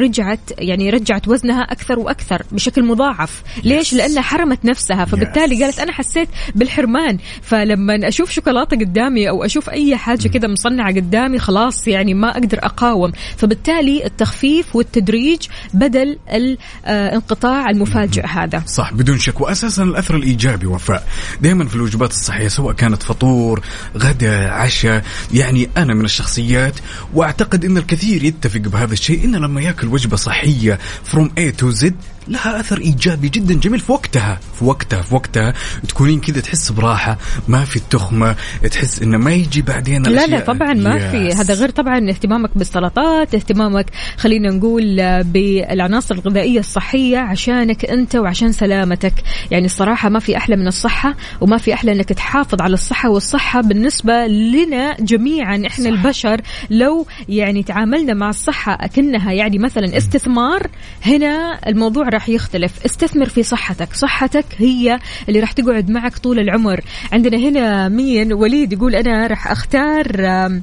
[0.00, 3.42] رجعت يعني رجعت وزنها أكثر وأكثر بشكل مضاعف.
[3.64, 5.04] ليش؟ لأنها حرمت نفسها.
[5.04, 5.64] فبالتالي.
[5.64, 7.18] قالت أنا حسيت بالحرمان.
[7.42, 12.58] فلما أشوف شوكولاتة قدامي أو أشوف أي حاجة كذا مصنعة قدامي خلاص يعني ما أقدر
[12.62, 13.12] أقاوم.
[13.36, 15.40] فبالتالي التخفيف والتدريج
[15.74, 18.62] بدل الانقطاع المفاجئ هذا.
[18.66, 19.40] صح بدون شك.
[19.40, 21.06] واساسا الأثر الإيجابي وفاء.
[21.40, 23.60] دائما في الوجبات الصحية سواء كانت فطور
[23.96, 26.74] غدا عشاء يعني أنا من الشخصيات
[27.14, 31.94] وأعتقد إن الكثير يتفق بهذا الشيء ان لما يأكل وجبه صحية from A to Z
[32.28, 35.54] لها أثر إيجابي جدا جميل في وقتها في وقتها في وقتها.
[35.88, 38.36] تكونين كذا تحس براحة ما في التخمه
[38.70, 41.30] تحس إنه ما يجي بعدين لا لا طبعا ما في.
[41.30, 41.36] Yes.
[41.36, 43.86] هذا غير طبعا اهتمامك بالسلطات اهتمامك
[44.16, 49.14] خلينا نقول بالعناصر الغذائية الصحية عشانك أنت وعشان سلامتك.
[49.50, 53.60] يعني الصراحة ما في أحلى من الصحة وما في أحلى إنك تحافظ على الصحة والصحة
[53.60, 55.90] بالنسبة لنا جميعا إحنا صح.
[55.90, 56.40] البشر.
[56.70, 60.66] لو يعني تعاملنا مع الصحة أكنها يعني مثلا استثمار
[61.06, 62.84] هنا الموضوع راح يختلف.
[62.84, 63.94] استثمر في صحتك.
[63.94, 66.80] صحتك هي اللي راح تقعد معك طول العمر.
[67.12, 70.62] عندنا هنا مين؟ وليد يقول أنا راح أختار آم،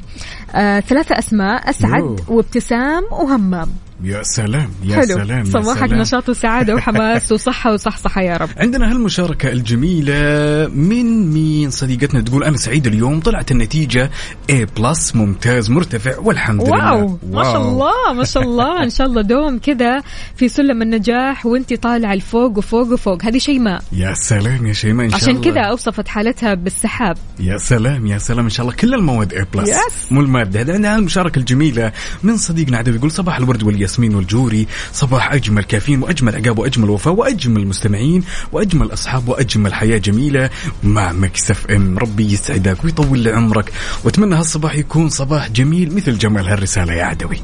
[0.56, 2.18] آه ثلاثة أسماء أسعد أوه.
[2.28, 3.70] وابتسام وهمام.
[4.04, 5.06] يا سلام يا حلو.
[5.06, 5.92] سلام صباحك.
[5.94, 8.50] نشاط وسعادة وحماس وصحة وصحصحة يا رب.
[8.58, 10.16] عندنا هالمشاركة الجميلة
[10.68, 14.12] من مين؟ صديقتنا تقول أنا سعيد اليوم طلعت النتيجة
[14.52, 16.94] A plus ممتاز مرتفع والحمد لله.
[16.94, 20.02] wow ما شاء الله ما شاء الله إن شاء الله دوم كذا
[20.36, 23.26] في سلم النجاح وإنت طالعه لفوق وفوق وفوق.
[23.26, 25.52] هذه شيماء يا سلام يا شيماء إن شاء عشان الله.
[25.52, 27.18] كذا أوصفت حالتها بالسحاب.
[27.40, 28.78] يا سلام يا سلام إن شاء الله.
[28.78, 29.78] كل المواد A plus.
[30.12, 31.92] مو المادة هذا عندنا المشاركه الجميلة
[32.24, 33.85] من صديقنا عدو يقول صباح الورد والياسمين
[34.16, 34.68] والجوري.
[34.94, 40.50] صباح أجمل كافيين وأجمل عقاب وأجمل وفاء وأجمل مستمعين وأجمل أصحاب وأجمل حياة جميلة
[40.84, 43.72] مع Mix FM ربي يسعدك ويطول لي عمرك
[44.04, 47.42] وأتمنى هالصباح يكون صباح جميل مثل جمال هالرسالة يا عدوي.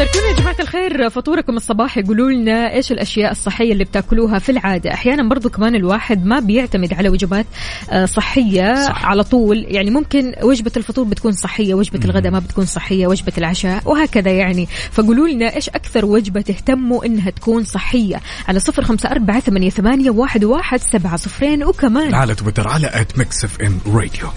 [0.00, 4.92] شاركونا يا جماعة الخير فطوركم الصباحي قولوا لنا إيش الأشياء الصحية اللي بتاكلوها في العادة؟
[4.92, 7.46] أحيانا برضو كمان الواحد ما بيعتمد على وجبات
[7.90, 9.04] آه، صحية صح.
[9.04, 9.66] على طول.
[9.68, 14.68] يعني ممكن وجبة الفطور بتكون صحية وجبة الغداء ما بتكون صحية وجبة العشاء وهكذا يعني.
[14.90, 20.10] فقولوا لنا إيش أكثر وجبة تهتموا إنها تكون صحية؟ على صفر خمسة أربعة ثمانية, ثمانية
[20.10, 21.64] واحد, واحد سبعة صفرين.
[21.64, 24.28] وكمان على تويتر على at Mix F M Radio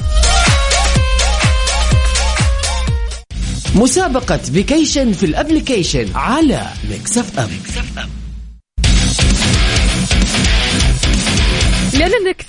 [3.75, 8.09] مسابقة vacation في ال application على Mix FM لأننا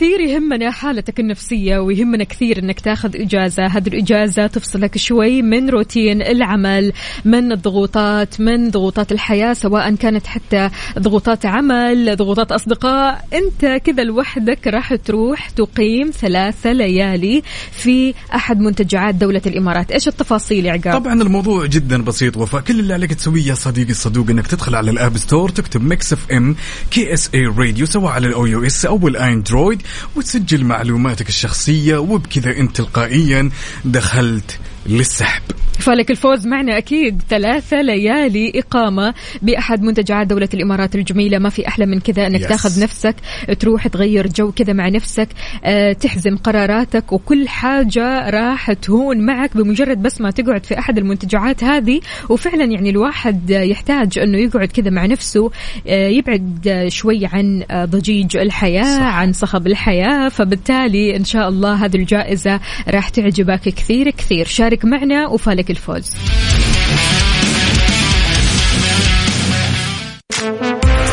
[0.05, 3.67] كثير يهمنا حالتك النفسية ويهمنا كثير أنك تاخذ إجازة.
[3.67, 6.93] هذه الإجازة تفصلك شوي من روتين العمل
[7.25, 13.25] من الضغوطات من ضغوطات الحياة سواء كانت حتى ضغوطات عمل ضغوطات أصدقاء.
[13.35, 19.91] أنت كذا لوحدك راح تروح تقيم ثلاثة ليالي في أحد منتجعات دولة الإمارات.
[19.93, 22.61] إيش التفاصيل يا عقاب؟ طبعا الموضوع جدا بسيط وفاء.
[22.61, 26.13] كل اللي عليك تسويه يا صديقي الصدوق إنك تدخل على ال App Store تكتب Mix
[26.13, 26.57] FM
[26.91, 29.83] KSA Radio سواء على ال iOS أو ال Android
[30.17, 33.51] وتسجل معلوماتك الشخصية وبكذا أنت تلقائيا
[33.85, 35.43] دخلت للسحب.
[35.79, 37.23] فلك الفوز معنا أكيد.
[37.31, 41.39] ثلاثة ليالي إقامة بأحد منتجعات دولة الإمارات الجميلة.
[41.39, 42.49] ما في أحلى من كذا أنك Yes.
[42.49, 43.15] تاخذ نفسك
[43.59, 45.29] تروح تغير جو كذا مع نفسك
[45.65, 51.65] آه، تحزم قراراتك وكل حاجة راح تهون معك بمجرد بس ما تقعد في أحد المنتجعات
[51.65, 52.01] هذه.
[52.29, 55.51] وفعلا يعني الواحد يحتاج أنه يقعد كذا مع نفسه
[55.89, 59.03] آه، يبعد شوي عن آه، ضجيج الحياة صح.
[59.15, 60.29] عن صخب الحياة.
[60.29, 64.47] فبالتالي إن شاء الله هذه الجائزة راح تعجبك كثير كثير.
[64.47, 66.11] شارك معنا وفالك الفوز.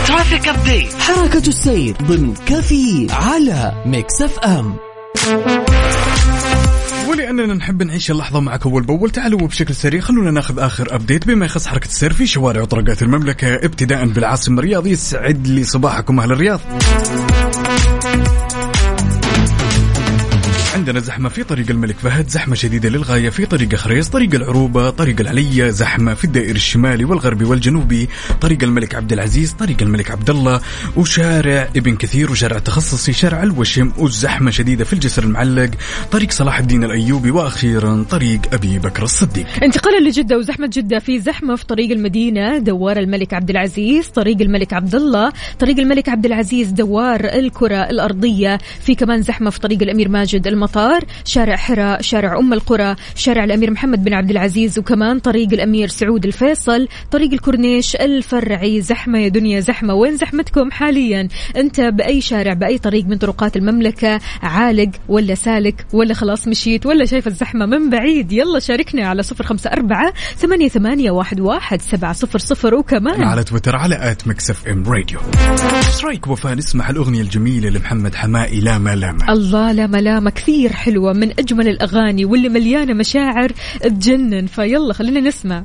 [0.08, 4.76] traffic update حركة السير ضمن كافيين على Mix FM
[7.10, 9.10] ولأننا نحب نعيش اللحظة معك أول بأول.
[9.10, 13.56] تعالوا بشكل سريع خلونا ناخذ آخر update بما يخص حركة السير في شوارع وطرقات المملكة
[13.56, 16.60] ابتداء بالعاصمة الرياض يسعد لي صباحكم أهل الرياض.
[20.82, 25.20] عندنا زحمة في طريق الملك فهد زحمة شديدة للغاية في طريق خريص طريق العروبة طريق
[25.20, 28.10] العليا زحمة في الدائري الشمالي والغربي والجنوبي
[28.42, 30.62] طريق الملك عبد العزيز طريق الملك عبد الله
[30.96, 35.70] وشارع ابن كثير وشارع تخصصي شارع الوشم والزحمة شديدة في الجسر المعلق
[36.12, 39.46] طريق صلاح الدين الأيوبي وأخيرا طريق أبي بكر الصديق.
[39.64, 44.74] انتقالا لجدة وزحمة جدة في زحمة في طريق المدينة دوار الملك عبد العزيز طريق الملك
[44.74, 50.10] عبد الله طريق الملك عبد العزيز دوار الكرة الأرضية في كمان زحمة في طريق الأمير
[50.10, 50.81] ماجد المطار.
[51.26, 56.26] شارع حراء شارع أم القرى شارع الأمير محمد بن عبد العزيز وكمان طريق الأمير سعود
[56.26, 59.94] الفيصل طريق الكورنيش الفرعي زحمة يا دنيا زحمة.
[59.94, 66.14] وين زحمتكم حاليا؟ أنت بأي شارع بأي طريق من طرقات المملكة عالق ولا سالك ولا
[66.14, 71.12] خلاص مشيت ولا شايف الزحمة من بعيد؟ يلا شاركنا على صفر خمسة أربعة ثمانية, ثمانية
[71.12, 75.20] واحد, واحد سبعة صفر صفر وكمان على تويتر على at Mix FM Radio.
[75.76, 81.14] إيش رايك وفاء نسمع الأغنية الجميلة لمحمد حماقي لا ملامة الله لا ملامة كثير حلوة
[81.14, 84.46] من أجمل الأغاني واللي مليانة مشاعر تجنن.
[84.46, 85.64] فيلا خلينا نسمع.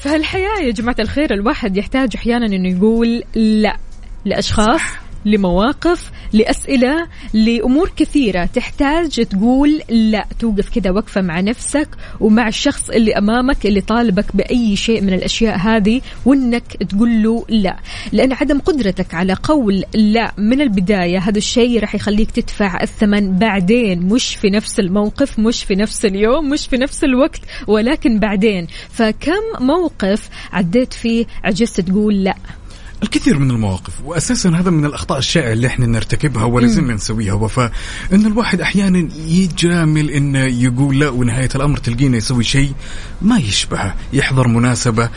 [0.00, 3.76] فهالحياة يا جماعة الخير الواحد يحتاج أحيانا أنه يقول لا
[4.24, 4.80] لأشخاص.
[5.24, 8.44] لمواقف لأسئلة لأمور كثيرة.
[8.44, 11.88] تحتاج تقول لا توقف كذا وقفة مع نفسك
[12.20, 17.76] ومع الشخص اللي أمامك اللي طالبك بأي شيء من الأشياء هذه وإنك تقول له لا.
[18.12, 24.02] لأن عدم قدرتك على قول لا من البداية هذا الشيء راح يخليك تدفع الثمن بعدين
[24.02, 28.66] مش في نفس الموقف مش في نفس اليوم مش في نفس الوقت ولكن بعدين.
[28.90, 32.34] فكم موقف عديت فيه عجزت تقول لا؟
[33.02, 37.72] الكثير من المواقف واساسا هذا من الأخطاء الشائعة اللي إحنا نرتكبها ولا زلنا نسويها وفاء
[38.12, 42.72] إن الواحد أحيانا يجامل إنه يقول لا ونهاية الأمر تلقينه يسوي شيء
[43.22, 45.10] ما يشبهه يحضر مناسبة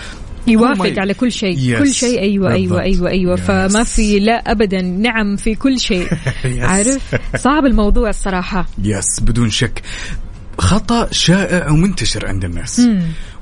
[0.47, 1.79] يوافق على كل شيء Yes.
[1.79, 2.81] كل شيء أيوه أيوه.
[2.81, 3.39] أيوه أيوه Yes.
[3.39, 6.07] فما في لا ابدا نعم في كل شيء
[6.43, 6.59] Yes.
[6.59, 9.81] عارف صعب الموضوع الصراحة يس بدون شك
[10.57, 12.81] خطأ شائع ومنتشر عند الناس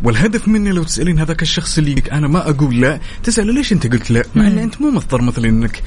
[0.04, 4.12] والهدف مني لو تسألين هذاك الشخص اللي أنا ما أقول لا تسأله ليش أنت قلت
[4.12, 5.84] لا مع إن أنت مو مضطر مثلا إنك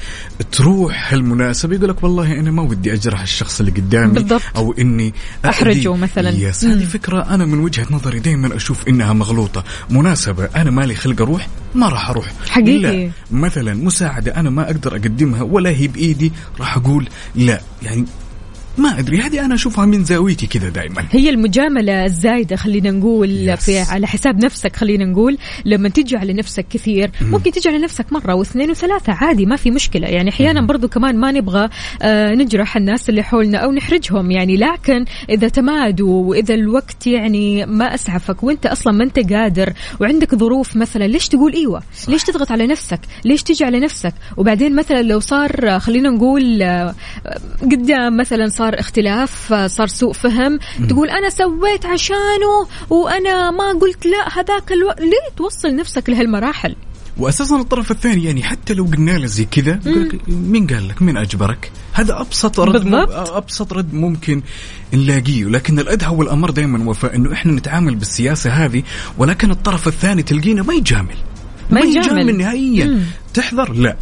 [0.51, 4.41] تروح هالمناسبه يقول لك والله أنا ما ودي أجرح الشخص اللي قدامي بالضبط.
[4.55, 5.13] أو إني.
[5.45, 6.29] أحرجه مثلاً.
[6.29, 6.71] يس مم.
[6.71, 11.47] هذه فكرة أنا من وجهة نظري دائما أشوف إنها مغلوطة مناسبة أنا مالي خلق أروح
[11.75, 13.05] ما راح أروح حقيقي.
[13.05, 18.05] لا مثلا مساعدة أنا ما أقدر أقدمها ولا هي بإيدي راح أقول لا يعني
[18.79, 23.59] ما أدري هذه أنا أشوفها من زاويتي كذا دائما هي المجاملة الزايدة خلينا نقول Yes.
[23.59, 28.13] في على حساب نفسك خلينا نقول لما تجي على نفسك كثير ممكن تجي على نفسك
[28.13, 30.07] مرة واثنين وثلاثة عادي ما في مشكلة.
[30.07, 31.69] يعني أحيانا برضو كمان ما نبغى
[32.01, 37.93] آه نجرح الناس اللي حولنا أو نحرجهم يعني لكن إذا تمادوا وإذا الوقت يعني ما
[37.95, 42.67] أسعفك وأنت أصلا ما أنت قادر وعندك ظروف مثلا ليش تقول إيوه؟ ليش تضغط على
[42.67, 46.95] نفسك؟ ليش تجي على نفسك؟ وبعدين مثلا لو صار خلينا نقول آه،
[47.61, 50.59] قدام مثلا صار اختلاف آه، صار سوء فهم.
[50.89, 56.75] تقول أنا سويت عشانه وأنا ما قلت لا هذاك الوقت ليه توصل نفسك لهالمراحل؟
[57.17, 59.79] واساسا الطرف الثاني يعني حتى لو قلنا له زي كذا
[60.27, 63.29] مين قال لك؟ مين أجبرك؟ هذا أبسط رد بالضبط.
[63.29, 64.41] أبسط رد ممكن
[64.93, 65.43] نلاقيه.
[65.45, 68.83] لكن الأدهى والأمر دائما وفاء إنه إحنا نتعامل بالسياسة هذه
[69.17, 71.15] ولكن الطرف الثاني تلقينا ما يجامل.
[71.71, 72.37] ما يجامل.
[72.37, 73.03] نهائيا.
[73.33, 73.95] تحضر لا.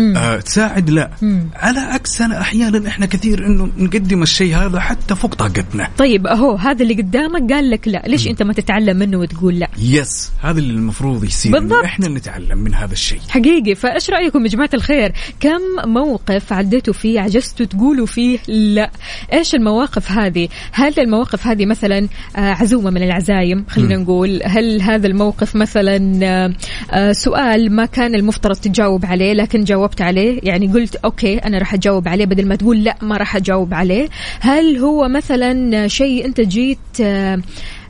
[0.00, 1.10] آه تساعد لا.
[1.22, 1.48] مم.
[1.54, 5.88] على عكسنا أحيانا إحنا كثير إنه نقدم الشيء هذا حتى فوق طاقتنا.
[5.98, 8.02] طيب أهو هذا اللي قدامك قال لك لا.
[8.06, 11.84] ليش أنت ما تتعلم منه وتقول لا؟ يس هذا اللي المفروض يصير بالضبط.
[11.84, 13.20] إحنا نتعلم من هذا الشيء.
[13.28, 13.74] حقيقي.
[13.74, 18.90] فإيش رأيكم يا جماعة الخير؟ كم موقف عديتوا فيه عجزتوا تقولوا فيه لا؟
[19.32, 25.06] إيش المواقف هذه؟ هل المواقف هذه مثلا آه، عزومة من العزايم خلينا نقول؟ هل هذا
[25.06, 26.52] الموقف مثلا آه،
[26.90, 31.74] آه، سؤال ما كان المفترض تجاوب عليه لكن جاوبت عليه يعني قلت أوكي أنا راح
[31.74, 34.08] أجاوب عليه بدل ما تقول لا ما راح أجاوب عليه.
[34.40, 37.40] هل هو مثلا شيء أنت جيت آه،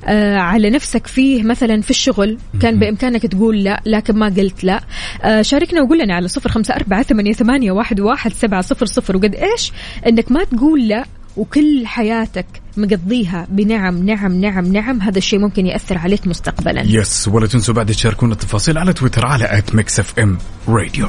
[0.04, 4.80] آه على نفسك فيه مثلا في الشغل؟ كان بإمكانك تقول لا لكن ما قلت لا.
[5.22, 9.16] آه شاركنا وقول لنا على صفر خمسة أربعة ثمانية, ثمانية واحد, واحد سبعة صفر صفر.
[9.16, 9.72] وقد إيش؟
[10.06, 11.04] أنك ما تقول لا
[11.36, 15.00] وكل حياتك مقضيها بنعم نعم نعم نعم.
[15.00, 16.82] هذا الشيء ممكن يأثر عليك مستقبلا.
[16.82, 21.08] yes ولا تنسوا بعد تشاركونا التفاصيل على تويتر على at Mix FM Radio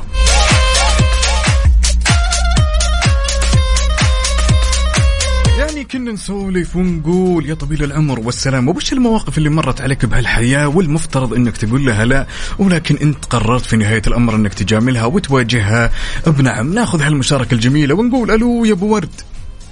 [5.91, 11.57] كنا نسولف ونقول يا طويل العمر والسلام وش المواقف اللي مرت عليك بهالحياة؟ والمفترض إنك
[11.57, 12.25] تقول لها لا
[12.59, 15.91] ولكن أنت قررت في نهاية الأمر إنك تجاملها وتواجهها.
[16.27, 19.21] بنعم ناخذ هالمشاركة الجميلة ونقول ألو يا أبو ورد.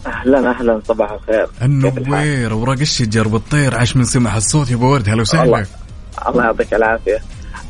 [0.07, 5.09] أهلا أهلا صباح الخير؟ النوير اوراق الشجر بالطير عاش من سمع الصوت يا أبو ورد.
[5.09, 5.43] هلا وسهلا.
[5.43, 5.65] الله
[6.27, 7.19] الله يعطيك العافية.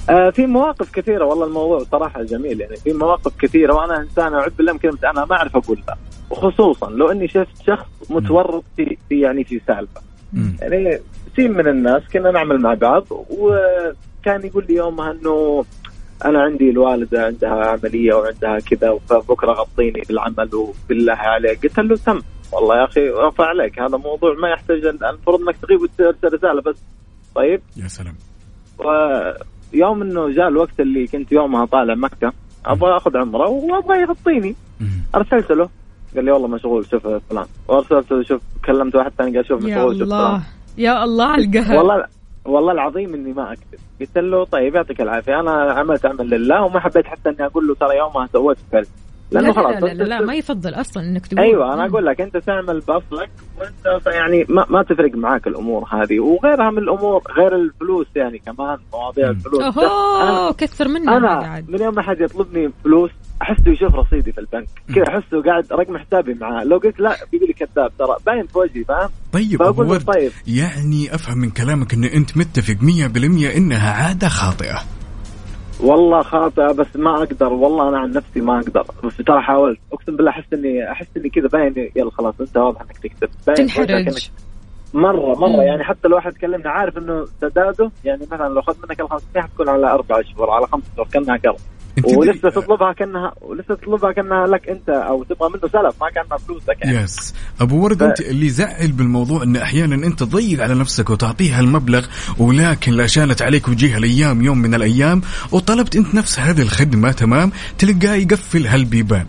[0.09, 2.61] آه في مواقف كثيرة والله الموضوع صراحة جميل.
[2.61, 5.97] يعني في مواقف كثيرة وأنا إنسان أعوذ بالله كلمة أنا ما أعرف أقول لا
[6.29, 10.01] وخصوصا لو إني شفت شخص متورط في, في يعني في سالفة.
[10.61, 10.99] يعني
[11.35, 15.65] سين من الناس كنا نعمل مع بعض وكان يقول لي يومها إنه
[16.25, 22.21] أنا عندي الوالدة عندها عملية وعندها كذا فبكرة غطيني بالعمل وبالله عليك قلت له تم.
[22.53, 26.77] والله يا أخي وفى عليك هذا موضوع ما يحتاج المفروض إنك تغيب وترسل رساله بس.
[27.35, 27.61] طيب.
[27.77, 28.15] يا سلام.
[28.79, 32.33] ويوم إنه جاء الوقت اللي كنت يومها طالع مكة
[32.65, 34.55] أبغى أخذ عمرة وأبغى يغطيني.
[35.15, 35.69] أرسلت له.
[36.15, 37.45] قال لي والله مشغول شوف فلان.
[37.67, 40.41] وارسلت شوف كلمت واحد ثاني قال شوف مشغول شوف فلان.
[40.77, 41.77] يا الله على القهر.
[41.77, 42.05] والله
[42.45, 45.39] والله العظيم إني ما اكذب قلت له طيب يعطيك العافية.
[45.39, 48.85] أنا عملت عمل لله وما حبيت حتى إني أقول له ترى يومها سويت كذا
[49.31, 51.85] لأنه لا, خلاص لا, لا, لا, لا ما يفضل أصلا إنك تقول أيوه أنا.
[51.85, 56.77] أقول لك أنت تعمل باصلك وأنت يعني ما, ما تفرق معاك الأمور هذه وغيرها من
[56.77, 59.29] الأمور غير الفلوس يعني كمان مواضيع.
[59.29, 59.61] الفلوس.
[59.77, 63.11] أوهو كثر منها أنا من يوم ما حد يطلبني فلوس
[63.41, 64.67] احسه يشوف رصيدي في البنك.
[64.95, 66.63] كذا احسه قاعد رقم حسابي معاه.
[66.63, 69.61] لو قلت لا بيقول لي كذاب ترى باين في وجهي فاهم؟ طيب
[70.07, 70.31] طيب.
[70.47, 74.96] يعني أفهم من كلامك إن أنت متفق 100% إنها عادة خاطئة.
[75.79, 78.85] والله خاطئة بس ما أقدر والله أنا عن نفسي ما أقدر.
[79.03, 79.79] بس ترى حاولت.
[79.93, 84.29] أقسم بالله أحس اني أحس إني كذا باين يلا خلاص أنت واضح إنك وجهك تنحرج.
[84.93, 85.47] مرة مرة.
[85.49, 85.61] مم.
[85.61, 89.43] يعني حتى لو واحد كلمني عارف إنه سداده يعني مثلا لو اخذ منك ال 500
[89.43, 91.76] حتكون على أربع أشهر على خمس أشهر كأنها كرم انت
[92.17, 96.77] ولسه تطلبها كانها ولسه تطلبها كأنها لك أنت أو تبغى منه سلف ما كأنها فلوسك
[96.81, 96.97] يعني.
[96.97, 101.59] يس أبو ورد ف- أنت اللي يزعل بالموضوع إن أحيانا أنت تضيق على نفسك وتعطيها
[101.59, 102.05] المبلغ
[102.39, 107.51] ولكن لا شانت عليك وجيها الأيام يوم من الأيام وطلبت أنت نفس هذه الخدمة تمام؟
[107.77, 109.25] تلقاه يقفل هالبيبان.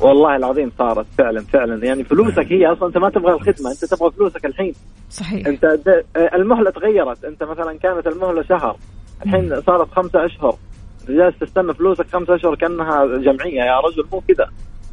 [0.00, 1.84] والله العظيم صارت فعلا فعلا.
[1.86, 4.72] يعني فلوسك هي أصلا أنت ما تبغى الخدمة أنت تبغى فلوسك الحين.
[5.10, 5.46] صحيح.
[5.46, 7.24] أنت د- المهلة تغيرت.
[7.24, 8.76] أنت مثلا كانت المهلة شهر
[9.26, 10.56] الحين صارت خمسة أشهر.
[11.16, 13.60] جالس تستنى فلوسك خمسة أشهر كأنها جمعية.
[13.60, 14.46] يا رجل مو كذا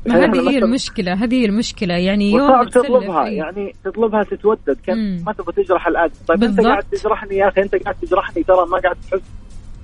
[0.08, 1.93] ما هذه هي المشكلة هذه هي المشكلة.
[1.93, 3.38] يعني يوم تطلبها إيه.
[3.38, 4.77] يعني تطلبها تتودد.
[4.86, 6.60] كان ما تبغى تجرح الادم طيب بالضبط.
[6.60, 9.21] انت قاعد تجرحني يا أخي أنت قاعد تجرحني ترى ما قاعد تحس.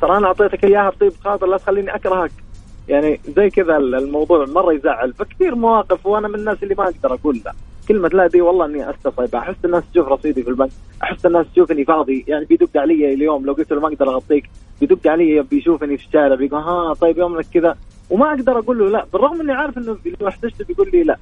[0.01, 2.31] ترى أنا أعطيتك إياها بطيب خاطر لا تخليني أكرهك.
[2.89, 5.13] يعني زي كذا الموضوع مرة يزعل.
[5.13, 7.53] فكثير مواقف وأنا من الناس اللي ما أقدر أقول لا.
[7.87, 10.71] كلمة لا دي والله إني استصعب أحس الناس تشوف رصيدي في البنك
[11.03, 12.25] أحس الناس تشوف إني فاضي.
[12.27, 14.49] يعني بيدق علي اليوم لو قلت له ما أقدر أغطيك
[14.81, 17.77] بيدق علي بيشوفني في الشارع بيقول ها طيب يومك كذا.
[18.09, 21.17] وما أقدر أقول له لا بالرغم إني عارف إنه لو احتجت بيقول لي لا.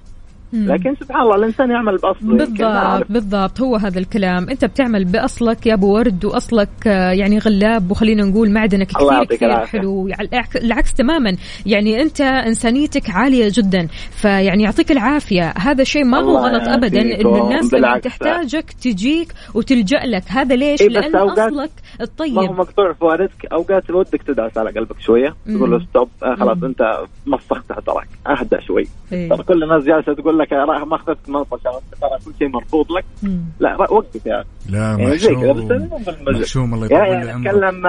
[0.53, 2.37] لكن سبحان الله الإنسان يعمل بأصله.
[2.37, 7.91] بالضبط بالضبط هو هذا الكلام أنت بتعمل بأصلك يا أبو ورد وأصلك آه، يعني غلاب
[7.91, 9.65] وخلينا نقول معدنك كثير كثير.
[9.65, 11.35] حلو يعني العكس- تماما
[11.65, 17.01] يعني أنت إنسانيتك عالية جدا فيعني يعطيك العافية هذا شيء ما هو غلط ابدا.
[17.01, 17.97] انه الناس لما.
[17.99, 21.67] تحتاجك تجيك وتلجأ لك هذا ليش إيه لأن أصلك ما هو
[22.01, 25.35] الطيب مقطوع في والدك أوقات ودك تدعس على قلبك شوية.
[25.55, 26.63] تقول له stop آه خلاص.
[26.63, 26.81] أنت
[27.25, 28.83] مسختها تراك اهدى شوي
[29.13, 29.29] إيه.
[29.29, 33.05] ترى كل الناس جالسة تقول لك راح ما أخذت منطقه ترى كل شيء مرفوض لك.
[33.23, 33.41] مم.
[33.59, 34.47] لا وقف يا أخي.
[34.69, 36.41] لا يعني محشوم بالمزج.
[36.41, 37.87] محشوم الله يطول يعني أتكلم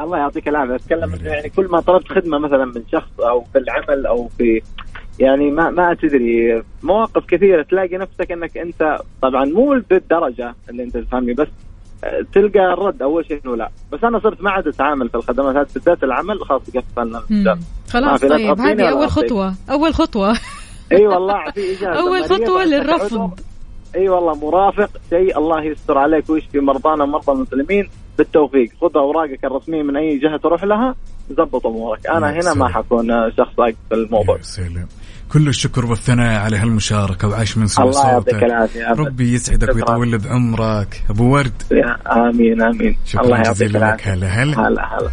[0.00, 3.58] الله يعطيك العافية أتكلم انه يعني كل ما طلبت خدمة مثلا من شخص أو في
[3.58, 4.60] العمل أو في
[5.18, 10.96] يعني ما ما تدري مواقف كثيرة تلاقي نفسك إنك انت طبعا مو بالدرجه اللي أنت
[10.96, 11.48] تفهمني بس
[12.34, 13.70] تلقى الرد أول شيء إنه لا.
[13.92, 17.22] بس أنا صرت ما عاد أتعامل في الخدمات هذه بالذات العمل خلاص قفلنا.
[17.88, 19.10] خلاص في لا طيب هذه أول.
[19.10, 20.36] خطوة أول خطوة.
[20.92, 23.40] إي والله في إجازة أول خطوة للرفض.
[23.96, 24.90] إي والله مرافق.
[25.10, 27.90] شيء الله يستر عليك ويشفي مرضانا ومرضى المسلمين.
[28.18, 28.70] بالتوفيق.
[28.80, 30.94] خذ أوراقك الرسمية من أي جهة تروح لها.
[31.30, 32.06] زبط أمورك.
[32.06, 32.68] أنا هنا ما سلام.
[32.68, 34.36] حكون شخص واقف في الموضوع.
[34.36, 34.88] يا سلام.
[35.32, 37.28] كل الشكر والثناء على هالمشاركة.
[37.28, 38.44] وعاش من سوى الله يعطيك صوتك.
[38.44, 38.92] العافية.
[38.92, 39.74] ربي يسعدك.
[39.74, 41.02] ويطول بعمرك.
[41.10, 41.62] أبو ورد.
[41.72, 41.96] يا
[42.28, 42.96] آمين آمين.
[43.06, 43.76] شكراً الله يعطيك.
[43.76, 44.12] العافية.
[44.12, 44.68] هلا هلا.
[44.68, 45.10] هلا هلا.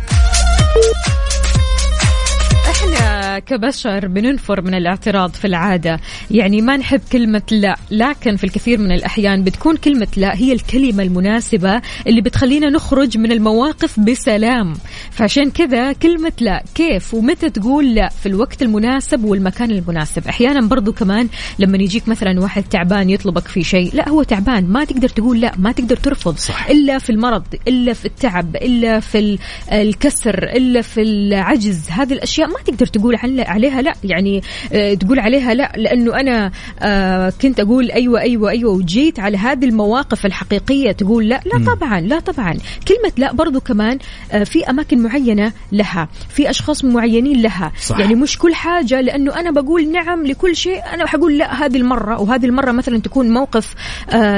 [3.39, 5.99] كبشر بننفر من الاعتراض في العادة.
[6.31, 11.03] يعني ما نحب كلمة لا لكن في الكثير من الأحيان بتكون كلمة لا هي الكلمة
[11.03, 14.73] المناسبة اللي بتخلينا نخرج من المواقف بسلام.
[15.11, 20.93] فعشان كذا كلمة لا كيف ومتى تقول لا في الوقت المناسب والمكان المناسب؟ أحيانا برضو
[20.93, 25.41] كمان لما يجيك مثلا واحد تعبان يطلبك في شيء لا هو تعبان ما تقدر تقول
[25.41, 26.37] لا ما تقدر ترفض.
[26.37, 26.69] صح.
[26.69, 29.39] إلا في المرض إلا في التعب إلا في ال-
[29.71, 31.89] الكسر إلا في العجز.
[31.89, 34.41] هذه الأشياء ما تقدر تقول عليها لا يعني
[34.73, 39.65] آه، تقول عليها لا لأنه أنا آه، كنت أقول أيوه أيوه أيوه وجيت على هذه
[39.65, 42.53] المواقف الحقيقية تقول لا لا طبعا لا طبعا.
[42.87, 43.97] كلمة لا برضو كمان
[44.31, 47.71] آه، في أماكن معينة لها في أشخاص معينين لها.
[47.81, 47.99] صح.
[47.99, 50.81] يعني مش كل حاجة لأنه أنا بقول نعم لكل شيء.
[50.93, 53.75] أنا حقول لا هذه المرة وهذه المرة مثلا تكون موقف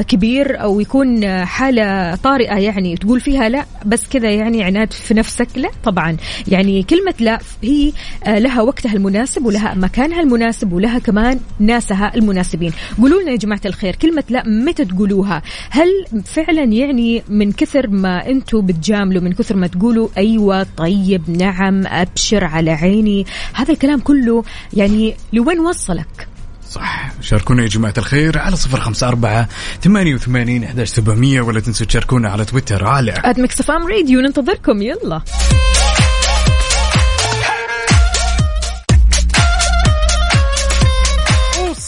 [0.08, 5.48] كبير أو يكون حالة طارئة يعني تقول فيها لا بس كذا يعني عناد في نفسك.
[5.56, 6.18] لا طبعا.
[6.48, 7.92] يعني كلمة لا هي
[8.28, 12.74] لها وقتها المناسب ولها مكانها المناسب ولها كمان ناسها المناسبين.
[13.02, 15.88] قولوا لنا يا جماعة الخير كلمة لا متى تقولوها؟ هل
[16.26, 22.44] فعلا يعني من كثر ما أنتم بتجاملوا من كثر ما تقولوا أيوه طيب نعم أبشر
[22.44, 26.28] على عيني هذا الكلام كله يعني لوين وصلك؟
[26.70, 27.12] صح.
[27.22, 29.50] شاركونا يا جماعة الخير على صفر خمسة أربعة
[29.82, 32.88] ثمانية وثمانين أحداش سبعمية ولا تنسوا تشاركونا على تويتر.
[32.88, 34.82] على ات Mix FM Radio ننتظركم.
[34.82, 35.22] يلا.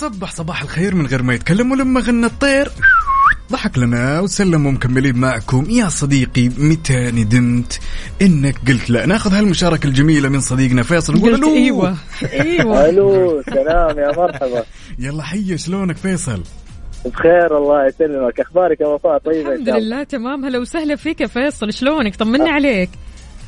[0.01, 2.69] وصبح صباح الخير من غير ما يتكلم ولما غنى الطير.
[3.51, 5.65] ضحك لنا وسلم ومكملين معكم.
[5.69, 7.79] يا صديقي متى ندمت؟
[8.21, 9.05] إنك قلت لا.
[9.05, 11.17] ناخذ هالمشاركة الجميلة من صديقنا فيصل.
[11.17, 11.55] نقول قلت ألو.
[11.55, 11.97] إيوه.
[12.33, 12.89] إيوه.
[12.89, 14.63] ألو سلام يا مرحبا.
[14.99, 16.43] يلا حي شلونك فيصل؟
[17.05, 18.39] بخير الله يسلمك.
[18.39, 20.45] أخبارك يا وفاء؟ طيبه الحمد لله تمام.
[20.45, 21.73] هلا وسهلا فيك يا فيصل.
[21.73, 22.89] شلونك؟ طمنا عليك.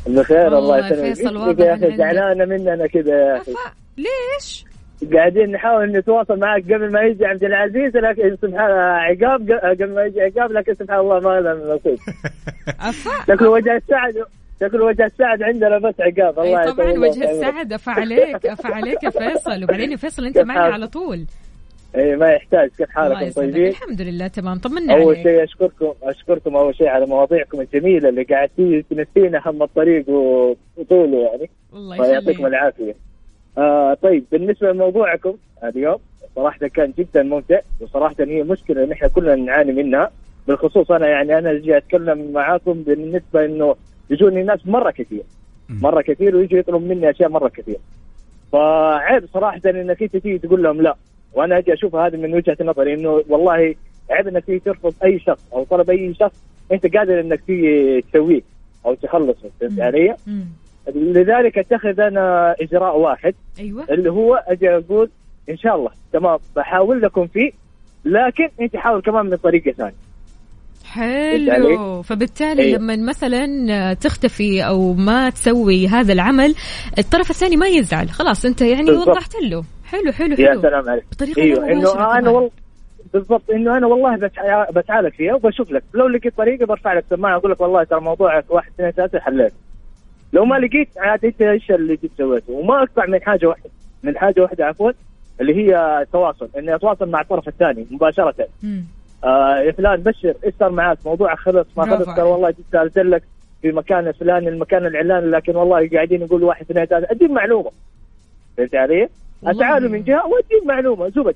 [0.08, 1.16] بخير الله يسلمك.
[1.16, 3.52] فيصل يا أخي زعلانة مننا كذا يا أخي
[3.98, 4.66] ليش؟
[5.13, 10.22] قاعدين نحاول نتواصل معك قبل ما يجي عبد العزيز لكن سبحان عقاب قبل ما يجي
[10.22, 11.98] عقاب لكن سبحان الله ما لنا نصيب
[13.28, 14.13] شكل وجه السعد
[14.62, 17.32] شكل وجه السعد عندنا بس عقاب الله أي طبعا وجه.
[17.32, 21.26] السعد افا عليك افا عليك يا فيصل وبعدين يا فيصل أنت معنا؟ على طول
[21.96, 26.56] اي ما يحتاج كيف حالكم طيبين؟ الحمد لله تمام طمنا أول عليك شيء أشكركم أشكركم
[26.56, 32.46] أول شيء على مواضيعكم الجميلة اللي قاعدين تنسينا هم الطريق وطوله يعني الله فيعطيكم يخليك
[32.48, 32.96] العافية.
[33.58, 35.98] آه طيب بالنسبة لموضوعكم اليوم
[36.36, 40.12] صراحة كان جدا ممتع وصراحة هي مشكلة نحن كلنا نعاني منها.
[40.48, 43.76] بالخصوص أنا يعني أنا أجي أتكلم معاكم بالنسبة إنه
[44.10, 45.24] يجوني ناس مرة كثير.
[45.70, 47.78] مرة كثير ويجوا يطلبوا مني أشياء مرة كثير.
[48.52, 50.96] فعيب صراحة انك انت تيجي تقول لهم لا.
[51.34, 53.76] وأنا أجي أشوف هذا من وجهة نظري إنه والله
[54.10, 56.36] عيب إنك تيجي ترفض أي شخص أو طلب أي شخص
[56.72, 58.42] أنت قادر إنك تيجي تسويه
[58.86, 60.16] أو تخلصه فهمت علي؟
[60.96, 63.86] لذلك اتخذ أنا إجراء واحد أيوه.
[63.89, 65.10] اللي هو أجي أقول
[65.50, 67.52] إن شاء الله تمام بحاول لكم فيه
[68.06, 69.93] لكن أنت حاول كمان من طريقة ثانية.
[70.86, 72.02] حلو.
[72.02, 72.76] فبالتالي إيه.
[72.78, 76.56] لما مثلا تختفي أو ما تسوي هذا العمل
[76.98, 78.10] الطرف الثاني ما يزعل.
[78.10, 79.08] خلاص أنت يعني بالضبط.
[79.08, 80.62] وضحت له حلو حلو يا حلو.
[80.62, 81.03] سلام عليك.
[81.12, 82.30] بطريقة إيوه إنه أنا.
[82.30, 82.51] والله
[83.14, 85.84] بالضبط إنه أنا والله بتع- بتعالج فيها وبشوف لك.
[85.93, 89.53] لو لقيت طريقة برفع لك سماعه أقول لك والله ترى موضوعك واحد اثنين ثلاثة حليت.
[90.34, 93.70] لو ما لقيت عاد إنت إيش اللي جيت سويته؟ وما أقطع من حاجة واحدة.
[94.04, 94.92] من حاجة واحدة عفوا
[95.42, 98.48] اللي هي التواصل إني أتواصل مع الطرف الثاني مباشرة.
[98.64, 98.84] مم.
[99.24, 102.22] آه يا فلان بشر إيش صار معك؟ موضوع خلص ما خلص قال.
[102.22, 103.24] والله جيت سألت لك
[103.62, 107.12] في مكان الفلاني المكان العلاني لكن والله قاعدين يقولوا واحد اثنين ثلاثة.
[107.12, 107.72] أديك معلومة.
[108.58, 109.10] فهمت علي؟
[109.44, 111.36] أتعالوا من جهة وأديك معلومة زبد.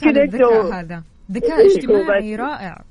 [0.00, 1.02] كده أنت الذكاء و- هذا.
[1.32, 2.82] ذكاء اجتماعي رائع.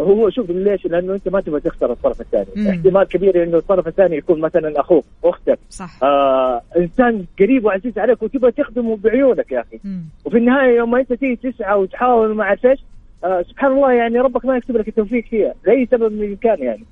[0.00, 2.68] هو شوف ليش؟ لأنه أنت ما تبغى تخسر الطرف الثاني، مم.
[2.68, 6.02] احتمال كبير إنه الطرف الثاني يكون مثلا أخوك، أختك، صح.
[6.02, 10.02] آه إنسان قريب وعزيز عليك وتبغى تخدمه بعيونك يا أخي، مم.
[10.24, 12.80] وفي النهاية يوم ما أنت تيجي تسعى وتحاول وما عرفت إيش
[13.24, 16.84] آه سبحان الله يعني ربك ما يكتب لك التوفيق فيها لأي سبب من الإمكان يعني.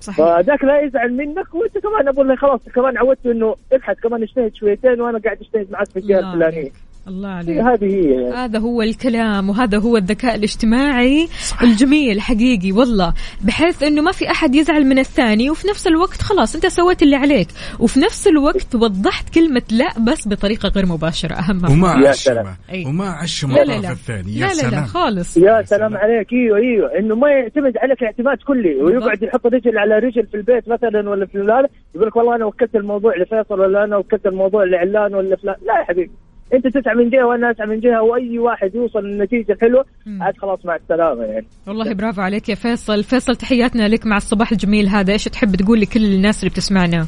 [0.00, 0.16] صحيح.
[0.16, 4.54] فذاك لا يزعل منك وأنت كمان أقول له خلاص كمان عودته إنه ابحث كمان اجتهد
[4.54, 6.70] شويتين وأنا قاعد أجتهد معك في الجهة الفلانية.
[7.08, 7.58] الله عليك.
[7.58, 8.32] هذه هي.
[8.32, 11.28] هذا هو الكلام وهذا هو الذكاء الاجتماعي
[11.62, 13.14] الجميل حقيقي والله.
[13.44, 17.16] بحيث إنه ما في أحد يزعل من الثاني وفي نفس الوقت خلاص أنت سويت اللي
[17.16, 17.48] عليك.
[17.78, 22.56] وفي نفس الوقت وضحت كلمة لا بس بطريقة غير مباشرة أهم وما عشمه.
[22.86, 24.32] وما عشمه لا لا الثاني.
[24.34, 24.84] يا لا لا لا سلام.
[24.84, 25.36] خالص.
[25.36, 25.96] يا سلام سلام.
[25.96, 26.32] عليك.
[26.32, 26.98] إيوه إيوه.
[26.98, 28.74] إنه ما يعتمد عليك اعتماد كلي.
[28.82, 32.44] ويقعد يحط رجل على رجل في البيت مثلا ولا في هذا يقول لك والله أنا
[32.44, 35.56] وكلت الموضوع لفيصل ولا أنا وكلت الموضوع لعلان ولا فلان.
[35.66, 36.10] لا يا حبيبي.
[36.54, 39.84] انت تسعى من جهة وأنا اسعى من جهة واي واحد يوصل للنتيجه الحلوه.
[40.20, 41.46] عاد خلاص مع السلامة يعني.
[41.66, 43.04] والله برافو عليك يا فيصل.
[43.04, 45.12] فيصل تحياتنا لك مع الصباح الجميل هذا.
[45.12, 47.06] إيش تحب تقول لكل الناس اللي بتسمعنا؟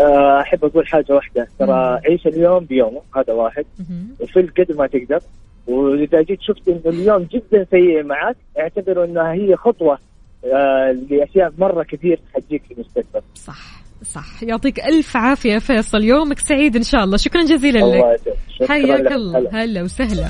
[0.00, 1.48] آه، أحب أقول حاجة واحدة.
[1.58, 3.64] ترى عيش اليوم بيومه هذا واحد.
[4.20, 5.20] وفل قد ما تقدر.
[5.66, 9.98] وإذا جيت شفت انه اليوم جدا سيء معك اعتبر إنها هي خطوة
[10.44, 13.22] آه لأشياء مرة كثير حتجيك في المستقبل.
[13.34, 13.77] صح.
[14.04, 14.42] صح.
[14.42, 16.04] يعطيك ألف عافية فيصل.
[16.04, 17.16] يومك سعيد إن شاء الله.
[17.16, 18.20] شكرا جزيلا لك.
[18.68, 19.12] حياك.
[19.12, 19.38] الله.
[19.38, 19.64] هلا.
[19.64, 20.28] هلا وسهلا.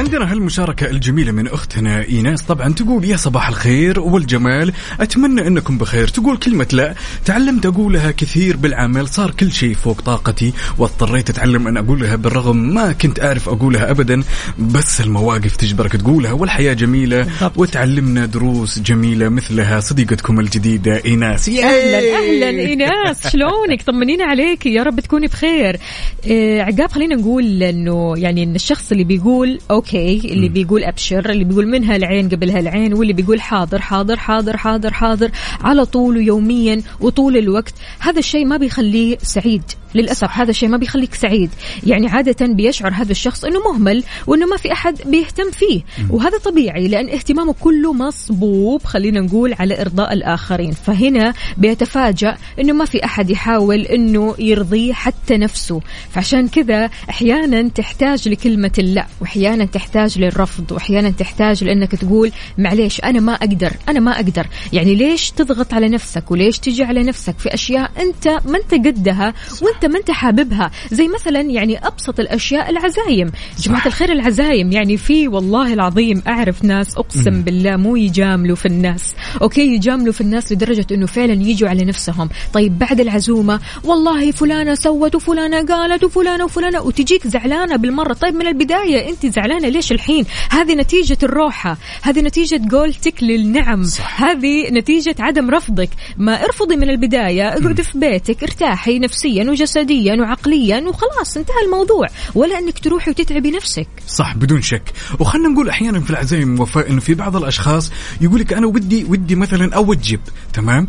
[0.00, 2.42] عندنا هالمشاركة الجميلة من أختنا إيناس.
[2.42, 6.08] طبعا تقول يا صباح الخير والجمال أتمنى أنكم بخير.
[6.08, 6.94] تقول كلمة لا
[7.24, 12.92] تعلمت أقولها كثير بالعمل صار كل شيء فوق طاقتي واضطريت أتعلم أن أقولها بالرغم ما
[12.92, 14.22] كنت أعرف أقولها أبدا.
[14.58, 17.58] بس المواقف تجبرك تقولها والحياة جميلة بالضبط.
[17.58, 21.48] وتعلمنا دروس جميلة مثلها صديقتكم الجديدة إيناس.
[21.48, 25.80] أهلا أهلا إيناس شلونك؟ طمنينا عليك يا رب تكوني بخير.
[26.26, 29.58] إيه عقاب خلينا نقول إنه يعني إن الشخص اللي بيقول
[29.90, 34.56] أوكي اللي بيقول أبشر اللي بيقول منها العين قبلها العين واللي بيقول حاضر حاضر حاضر
[34.56, 35.30] حاضر حاضر
[35.60, 37.74] على طول ويوميا وطول الوقت.
[37.98, 39.62] هذا الشيء ما بيخليه سعيد
[39.94, 41.50] للأسف هذا الشيء ما بيخليك سعيد.
[41.86, 45.82] يعني عادة بيشعر هذا الشخص إنه مهمل وإنه ما في أحد بيهتم فيه.
[46.10, 50.72] وهذا طبيعي لأن اهتمامه كله مصبوب خلينا نقول على إرضاء الآخرين.
[50.72, 55.80] فهنا بيتفاجأ إنه ما في أحد يحاول إنه يرضيه حتى نفسه.
[56.10, 59.79] فعشان كذا أحيانا تحتاج لكلمة لا واحيانا تحتاج
[60.16, 64.46] للرفض وأحيانا تحتاج لأنك تقول معليش أنا ما أقدر أنا ما أقدر.
[64.72, 69.34] يعني ليش تضغط على نفسك؟ وليش تجي على نفسك في أشياء أنت ما أنت قدها
[69.62, 73.32] وأنت ما أنت حاببها؟ زي مثلا يعني أبسط الأشياء العزايم.
[73.58, 74.72] جماعة الخير العزايم.
[74.72, 79.14] يعني في والله العظيم أعرف ناس أقسم بالله مو يجاملوا في الناس.
[79.42, 82.28] أوكي يجاملوا في الناس لدرجة إنه فعلا يجوا على نفسهم.
[82.52, 86.80] طيب بعد العزومة والله فلانة سوت وفلانة قالت وفلانة وفلانة.
[86.80, 88.12] وتجيك زعلانة بالمرة.
[88.12, 94.22] طيب من البداية أنت زعلانة ليش الحين؟ هذه نتيجة الروحة هذه نتيجة قولتك للنعم صح.
[94.22, 95.90] هذه نتيجة عدم رفضك.
[96.16, 102.06] ما ارفضي من البداية اقعدي في بيتك ارتاحي نفسيا وجسديا وعقليا وخلاص انتهى الموضوع.
[102.34, 103.88] ولا انك تروحي وتتعبي نفسك.
[104.06, 104.92] صح بدون شك.
[105.18, 109.34] وخلنا نقول أحيانا في العزايم وفاء إنه في بعض الأشخاص يقول لك أنا ودي ودي
[109.34, 110.20] مثلا أوجب
[110.52, 110.88] تمام؟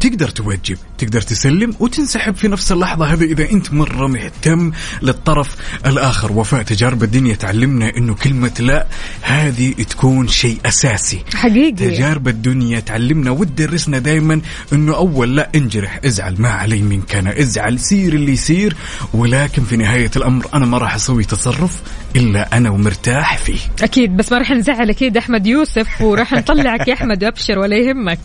[0.00, 5.56] تقدر توجب تقدر تسلم وتنسحب في نفس اللحظة هذا إذا أنت مرة مهتم للطرف
[5.86, 6.32] الآخر.
[6.32, 8.86] وفاء تجارب الدنيا تعلمنا إنه كلمة لا
[9.22, 11.24] هذه تكون شيء أساسي.
[11.34, 11.72] حقيقي.
[11.72, 14.40] تجارب الدنيا تعلمنا وتدرسنا دائما
[14.72, 18.76] إنه أول لا انجرح ازعل ما علي منك أنا ازعل سير اللي يصير
[19.14, 21.82] ولكن في نهاية الأمر أنا ما راح أسوي تصرف
[22.16, 23.58] إلا أنا ومرتاح فيه.
[23.82, 28.18] أكيد بس ما راح نزعل أكيد أحمد يوسف وراح نطلعك يا أحمد وأبشر ولا يهمك.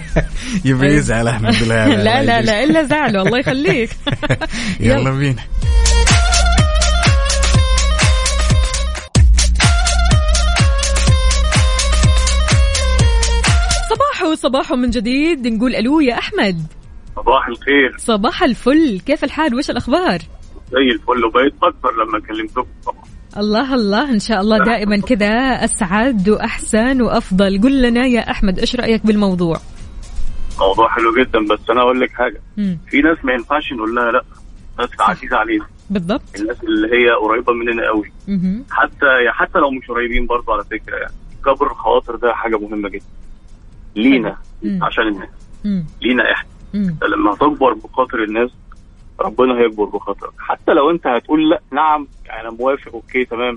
[0.64, 1.62] يبي يزعل أحمد.
[1.62, 3.90] لا لا لا لا إلا زعله الله يخليك.
[4.80, 5.10] يلا.
[5.10, 5.42] بينا.
[14.20, 15.46] صباحو صباحو من جديد.
[15.46, 16.56] نقول ألو يا أحمد.
[17.16, 17.96] صباح الخير.
[17.98, 19.00] صباح الفل.
[19.06, 20.18] كيف الحال؟ وش الأخبار؟
[20.72, 22.66] زي الفل وبقيت أكثر لما كلمتكم
[23.36, 24.10] الله الله.
[24.10, 25.28] إن شاء الله دائما كذا
[25.64, 27.60] أسعد وأحسن وأفضل.
[27.62, 29.56] قل لنا يا أحمد إيش رأيك بالموضوع؟
[30.58, 32.40] موضوع حلو جدا بس أنا أقول لك حاجة.
[32.56, 32.78] مم.
[32.88, 34.24] في ناس ما ينفعش نقول لها لأ.
[34.78, 35.66] ناس عزيزه علينا.
[35.90, 36.22] بالضبط.
[36.40, 38.12] الناس اللي هي قريبة مننا قوي.
[38.28, 38.64] مهم.
[38.70, 41.14] حتى حتى لو مش قريبين برضه على فكرة يعني.
[41.44, 43.04] كبر الخواطر ده حاجة مهمة جدا.
[43.96, 44.84] لينا مم.
[44.84, 45.28] عشان الناس
[45.64, 45.84] مم.
[46.02, 46.96] لينا إحنا مم.
[47.08, 48.50] لما تكبر بخاطر الناس
[49.20, 53.54] ربنا هيكبر بخاطرك حتى لو أنت هتقول لأ نعم يعني أنا موافق أوكي تمام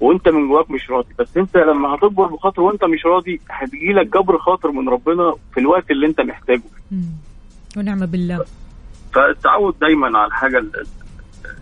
[0.00, 4.38] وأنت من جواك مش راضي بس أنت لما هتكبر بخاطر وأنت مش راضي هتجيلك جبر
[4.38, 6.62] خاطر من ربنا في الوقت اللي أنت محتاجه.
[7.76, 8.44] ونعم بالله
[9.12, 10.84] فالتعود دايما على الحاجة اللي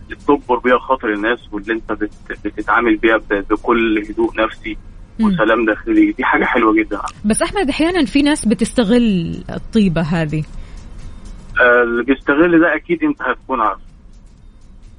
[0.09, 4.77] بتجبر بيها خاطر الناس واللي أنت بت- بتتعامل بيها بكل هدوء نفسي.
[5.21, 6.11] وسلام داخلي.
[6.11, 6.99] دي حاجة حلوة جدا.
[7.25, 10.43] بس أحمد أحيانا في ناس بتستغل الطيبة هذه.
[11.61, 13.79] آه، اللي بيستغل ده أكيد أنت هتكون عارف.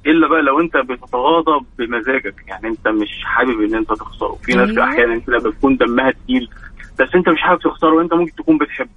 [0.05, 2.35] إلا بقى لو أنت بتتغاضى بمزاجك.
[2.47, 4.37] يعني أنت مش حابب إن أنت تخسره.
[4.43, 4.83] في ناس أيوة.
[4.83, 6.49] أحيانا كده بتكون دمها تقيل.
[6.99, 7.93] بس أنت مش حابب تخسره.
[7.95, 8.89] وانت ممكن تكون بتحبه.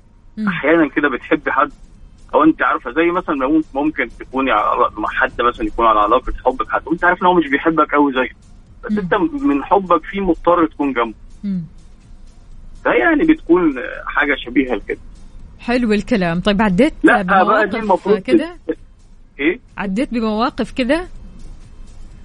[0.49, 1.73] أحيانا كده بتحب حد.
[2.35, 6.57] أو أنت عارفة زي مثلا ممكن تكوني على- مع حد مثلا يكون على علاقة حب
[6.57, 8.37] بحد وأنت عارف إن هو مش بيحبك قوي زيك.
[8.85, 8.99] بس.
[8.99, 11.15] انت من حبك فيه مضطر تكون جنبه.
[11.45, 11.63] مم.
[12.85, 13.75] فهي يعني بتكون
[14.07, 14.99] حاجة شبيهة لكده.
[15.61, 16.41] حلو الكلام.
[16.41, 18.57] طيب عديت لا بقى دي بمواقف المفروض كده؟
[19.41, 21.07] إيه؟ عديت بمواقف كده؟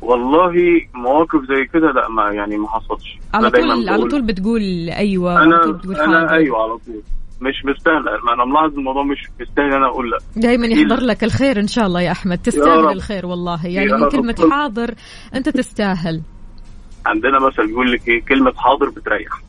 [0.01, 0.53] والله
[0.95, 3.18] مواقف زي كده لا ما يعني ما حصلش.
[3.34, 6.32] على طول على طول بتقول أيوه أنا طول بتقول أنا.
[6.34, 7.01] أيوه على طول.
[7.41, 10.18] مش مستاهل أنا ملاحظ الموضوع مش مستاهل أنا أقول لا.
[10.36, 12.38] دايما إيه؟ يحضر لك الخير إن شاء الله يا أحمد.
[12.38, 12.91] تستاهل رب.
[12.91, 13.68] الخير والله.
[13.68, 14.10] يعني يا من.
[14.10, 14.93] كلمة حاضر
[15.36, 16.22] أنت تستاهل.
[17.08, 19.41] عندنا مثل بيقول لك إيه كلمة حاضر بتريح.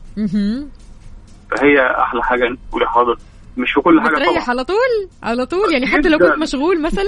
[1.51, 3.17] فهي أحلى حاجة انت تقولي حاضر.
[3.57, 4.49] مش في كل حاجة بتريح طبعا.
[4.49, 6.17] على طول؟ على طول؟ يعني حتى لو.
[6.17, 7.05] كنت مشغول مثلا؟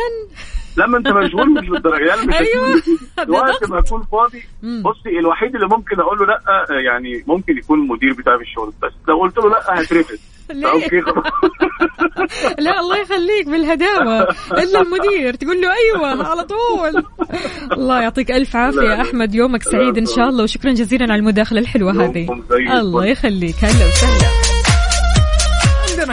[0.77, 2.03] لما أنت مشغول مش بالدرجة.
[2.05, 2.35] يعني مش.
[2.35, 4.43] هتكون- وقت ما أكون فاضي.
[4.81, 8.91] بصي الوحيد اللي ممكن أقول له لأ يعني ممكن يكون المدير بتاعي في الشغل بس.
[9.07, 10.19] لو قلت له لأ هترفد
[10.53, 10.87] ليه؟
[12.65, 17.03] لا الله يخليك بالهداوة إلا المدير تقول له أيوة على طول
[17.71, 19.01] الله يعطيك ألف عافية.
[19.01, 20.05] أحمد يومك سعيد إن.
[20.05, 22.27] شاء الله وشكرا جزيلا على المداخلة الحلوة هذه.
[22.79, 24.50] الله يخليك هلا وسهلا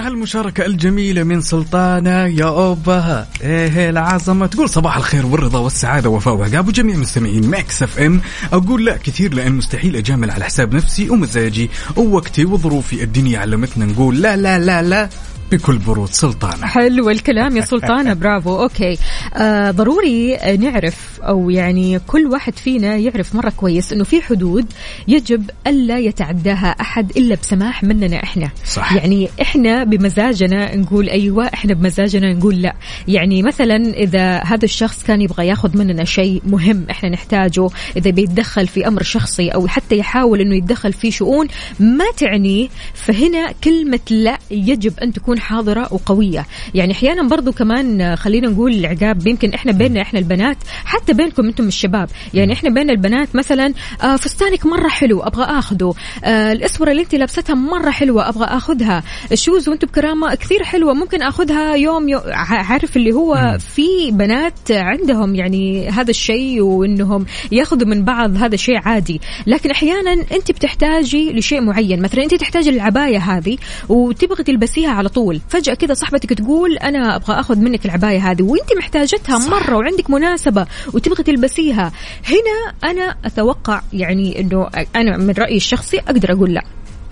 [0.07, 3.26] هالمشاركة الجميلة من سلطانة يا أوبا.
[3.42, 8.20] إيه العظمة تقول صباح الخير والرضا والسعادة وفاء وعقاب وجميع مستمعين Mix FM.
[8.53, 13.03] أقول لا كثير لأن مستحيل أجامل على حساب نفسي ومزاجي ووقتي وظروفي.
[13.03, 15.09] الدنيا علمتنا نقول لا لا لا لا.
[15.53, 16.66] بكل برود سلطانة.
[16.66, 18.62] حلو الكلام يا سلطانة برافو.
[18.62, 18.99] okay.
[19.34, 24.66] آه ضروري نعرف أو يعني كل واحد فينا يعرف مرة كويس أنه في حدود
[25.09, 28.51] يجب ألا يتعداها أحد إلا بسماح مننا إحنا.
[28.66, 28.92] صح.
[28.92, 32.74] يعني إحنا بمزاجنا نقول أيوة إحنا بمزاجنا نقول لا.
[33.09, 38.66] يعني مثلا إذا هذا الشخص كان يبغى ياخذ مننا شيء مهم إحنا نحتاجه إذا بيتدخل
[38.66, 41.46] في أمر شخصي أو حتى يحاول أنه يتدخل في شؤون
[41.80, 46.47] ما تعنيه فهنا كلمة لا يجب أن تكون حاضرة وقوية.
[46.74, 51.47] يعني أحيانا برضو كمان آه، خلينا نقول العقاب يمكن إحنا بيننا إحنا البنات حتى بينكم
[51.47, 52.09] أنتم الشباب.
[52.34, 57.14] يعني إحنا بين البنات مثلا آه، فستانك مرة حلو أبغى أخذه آه، الأسورة اللي أنت
[57.14, 62.97] لابستها مرة حلوة أبغى أخذها الشوز وأنتم بكرامة كثير حلوة ممكن أخذها يوم, يوم عارف
[62.97, 69.20] اللي هو في بنات عندهم يعني هذا الشيء وإنهم ياخذوا من بعض هذا الشيء عادي.
[69.47, 72.03] لكن أحيانا أنت بتحتاجي لشيء معين.
[72.03, 73.57] مثلا أنت تحتاجي العباية هذه
[73.89, 75.28] وتبغي تلبسيها على طول.
[75.49, 80.66] فجأة كذا صاحبتك تقول أنا أبغى أخذ منك العباية هذه وأنت محتاجتها مرة وعندك مناسبة
[80.95, 81.93] وتبغي تلبسيها.
[82.24, 86.62] هنا أنا أتوقع يعني إنه أنا من رأيي الشخصي أقدر أقول لا.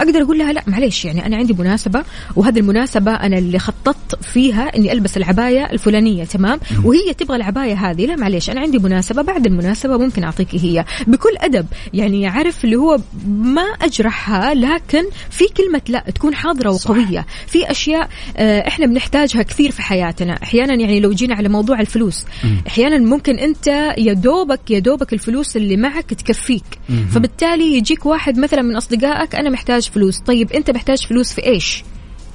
[0.01, 2.05] أقدر أقول لها لا معليش يعني أنا عندي مناسبة
[2.37, 8.07] وهذه المناسبة أنا اللي خططت فيها إني ألبس العباية الفلانية تمام؟ وهي تبغى العباية هذه
[8.07, 10.85] لا معليش أنا عندي مناسبة بعد المناسبة ممكن أعطيك هي.
[11.07, 17.27] بكل أدب يعني عارف اللي هو ما أجرحها لكن في كلمة لا تكون حاضرة وقوية.
[17.47, 20.39] في أشياء آه، إحنا بنحتاجها كثير في حياتنا.
[20.43, 22.25] أحيانا يعني لو جينا على موضوع الفلوس
[22.67, 23.67] أحيانا ممكن أنت
[23.99, 26.65] يا دوبك يا دوبك الفلوس اللي معك تكفيك.
[27.11, 30.21] فبالتالي يجيك واحد مثلا من أصدقائك أنا محتاج فلوس.
[30.21, 31.85] طيب أنت محتاج فلوس في إيش؟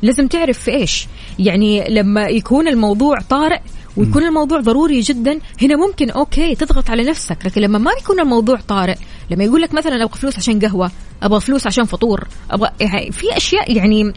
[0.02, 1.08] لازم تعرف في إيش.
[1.40, 3.60] يعني لما يكون الموضوع طارئ
[3.98, 7.38] ويكون الموضوع ضروري جدا هنا ممكن أوكي تضغط على نفسك.
[7.46, 8.96] لكن لما ما يكون الموضوع طارئ
[9.30, 10.92] لما يقول لك مثلا أبغى فلوس عشان قهوة
[11.24, 14.14] أبغى فلوس عشان فطور أبغى يعني في أشياء يعني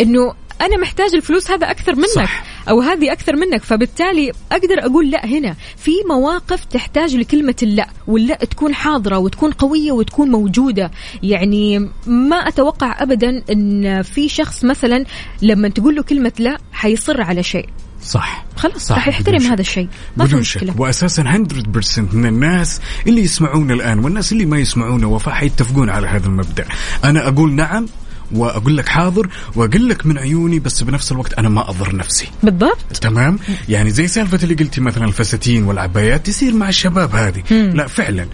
[0.00, 2.44] إنه أنا محتاج الفلوس هذا أكثر منك صح.
[2.68, 5.56] أو هذه أكثر منك فبالتالي أقدر أقول لا هنا.
[5.76, 10.90] في مواقف تحتاج لكلمة اللا واللا تكون حاضرة وتكون قوية وتكون موجودة.
[11.22, 15.04] يعني ما أتوقع ابدا إن في شخص مثلا
[15.42, 17.68] لما تقول له كلمة لا حيصر على شيء.
[18.04, 18.44] صح.
[18.56, 19.42] خلاص صح، راح يحترم.
[19.42, 19.88] هذا الشيء.
[20.16, 25.06] ما في بدون شك واساسا 100% من الناس اللي يسمعونا الآن والناس اللي ما يسمعونا
[25.06, 26.64] وفاء حيتفقون على هذا المبدأ.
[27.04, 27.86] أنا أقول نعم
[28.34, 32.28] وأقول لك حاضر وأقول لك من عيوني بس بنفس الوقت أنا ما أضر نفسي.
[32.42, 32.96] بالضبط.
[33.00, 37.42] تمام؟ يعني زي سالفة اللي قلتي مثلا الفساتين والعبايات تصير مع الشباب هذه.
[37.50, 38.26] لا فعلا.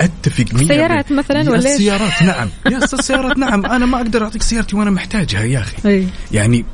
[0.00, 2.48] أتفق مية السيارات بال- مثلاً ولا؟ السيارات نعم.
[2.70, 3.66] يا السيارات نعم.
[3.66, 5.76] أنا ما أقدر أعطيك سيارتي وأنا محتاجها يا أخي.
[5.88, 6.06] أي.
[6.32, 6.64] يعني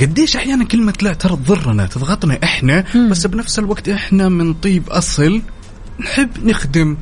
[0.00, 5.42] قديش أحيانا كلمة لا ترى تضرنا تضغطنا إحنا بس بنفس الوقت إحنا من طيب أصل
[6.00, 6.96] نحب نخدم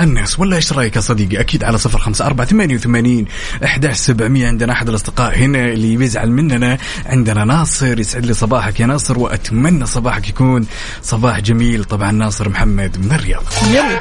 [0.00, 0.38] الناس.
[0.38, 3.26] ولا إيش رأيك يا صديقي؟ أكيد على صفر خمسة أربعة ثمانية وثمانين
[3.64, 6.78] أحد سبعمية عندنا أحد الأصدقاء هنا اللي بيزعل مننا.
[7.06, 10.66] عندنا ناصر يسعد لي صباحك يا ناصر وأتمنى صباحك يكون
[11.02, 11.84] صباح جميل.
[11.84, 13.42] طبعا ناصر محمد من الرياض.
[13.70, 13.98] يلا.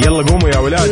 [0.00, 0.90] يلا قوموا يا ولاد.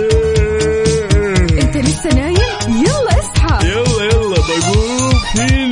[1.63, 2.37] إنت لسه نايم؟
[2.69, 3.69] يلا اصحى.
[3.69, 5.15] يلا يلا بقوم.
[5.37, 5.66] فيني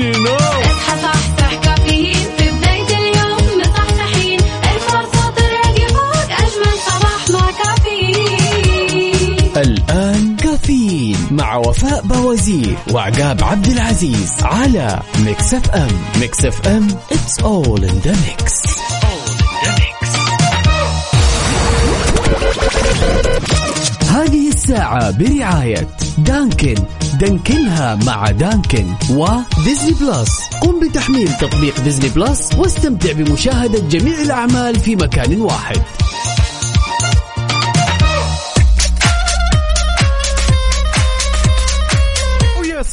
[11.57, 15.89] وفاء بوازير وعقاب عبد العزيز على Mix FM
[16.21, 18.65] Mix FM it's all in the mix.
[24.09, 25.89] هذه الساعة برعاية
[26.19, 26.75] Dunkin.
[27.21, 30.31] دانكنها مع Dunkin و Disney Plus.
[30.63, 35.77] قم بتحميل تطبيق Disney Plus واستمتع بمشاهدة جميع الأعمال في مكان واحد.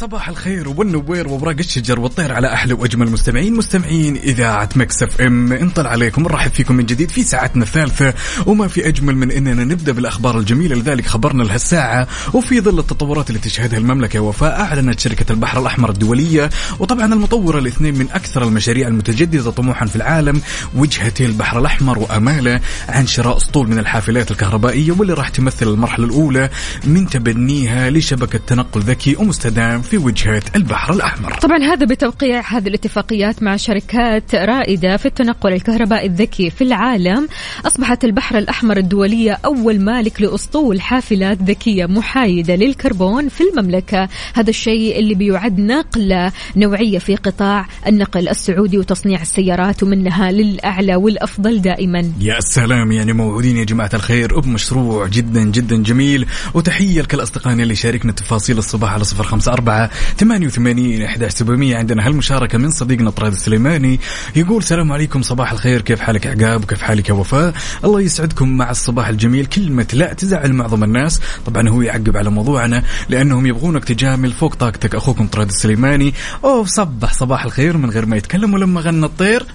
[0.01, 5.53] صباح الخير والنوير وبراق الشجر والطير على أحلى وأجمل مستمعين مستمعين إذاعة Mix FM.
[5.53, 8.13] انطل عليكم نرحب فيكم من جديد في ساعتنا الثالثة.
[8.45, 12.07] وما في أجمل من إننا نبدأ بالأخبار الجميلة لذلك خبرنا لهالساعة.
[12.33, 16.49] وفي ظل التطورات اللي تشهدها المملكة وفاء أعلنت شركة البحر الأحمر الدولية
[16.79, 20.41] وطبعا المطوره الاثنين من أكثر المشاريع المتجددة طموحا في العالم
[20.75, 26.49] وجهتي البحر الأحمر وأماله عن شراء أسطول من الحافلات الكهربائية واللي راح تمثل المرحلة الأولى
[26.83, 31.33] من تبنيها لشبكة تنقل ذكي ومستدام في وجهة البحر الأحمر.
[31.33, 37.27] طبعا هذا بتوقيع هذه الاتفاقيات مع شركات رائدة في التنقل الكهربائي الذكي في العالم.
[37.65, 44.09] أصبحت البحر الأحمر الدولية أول مالك لأسطول حافلات ذكية محايدة للكربون في المملكة.
[44.33, 51.61] هذا الشيء اللي بيعد نقلة نوعية في قطاع النقل السعودي وتصنيع السيارات ومنها للأعلى والأفضل
[51.61, 52.11] دائما.
[52.19, 54.39] يا سلام يعني موعودين يا جماعة الخير.
[54.39, 56.25] بمشروع جدا جدا جميل.
[56.53, 59.80] وتحية لكل أصدقائنا اللي شاركنا تفاصيل الصباح على صفر خمسة أربعة
[60.17, 61.77] ثمانية وثمانين أحد سبعمية.
[61.77, 63.99] عندنا هالمشاركة من صديقنا طراد السليماني.
[64.35, 65.81] يقول السلام عليكم صباح الخير.
[65.81, 67.53] كيف حالك عقاب؟ وكيف حالك يا وفاء؟
[67.83, 69.45] الله يسعدكم مع الصباح الجميل.
[69.45, 71.21] كلمة لا تزعل معظم الناس.
[71.45, 74.95] طبعا هو يعقب على موضوعنا لأنهم يبغونك تجامل فوق طاقتك.
[74.95, 76.13] أخوكم طراد السليماني.
[76.43, 79.45] أوه صبح صباح الخير من غير ما يتكلم ولما غنى الطير.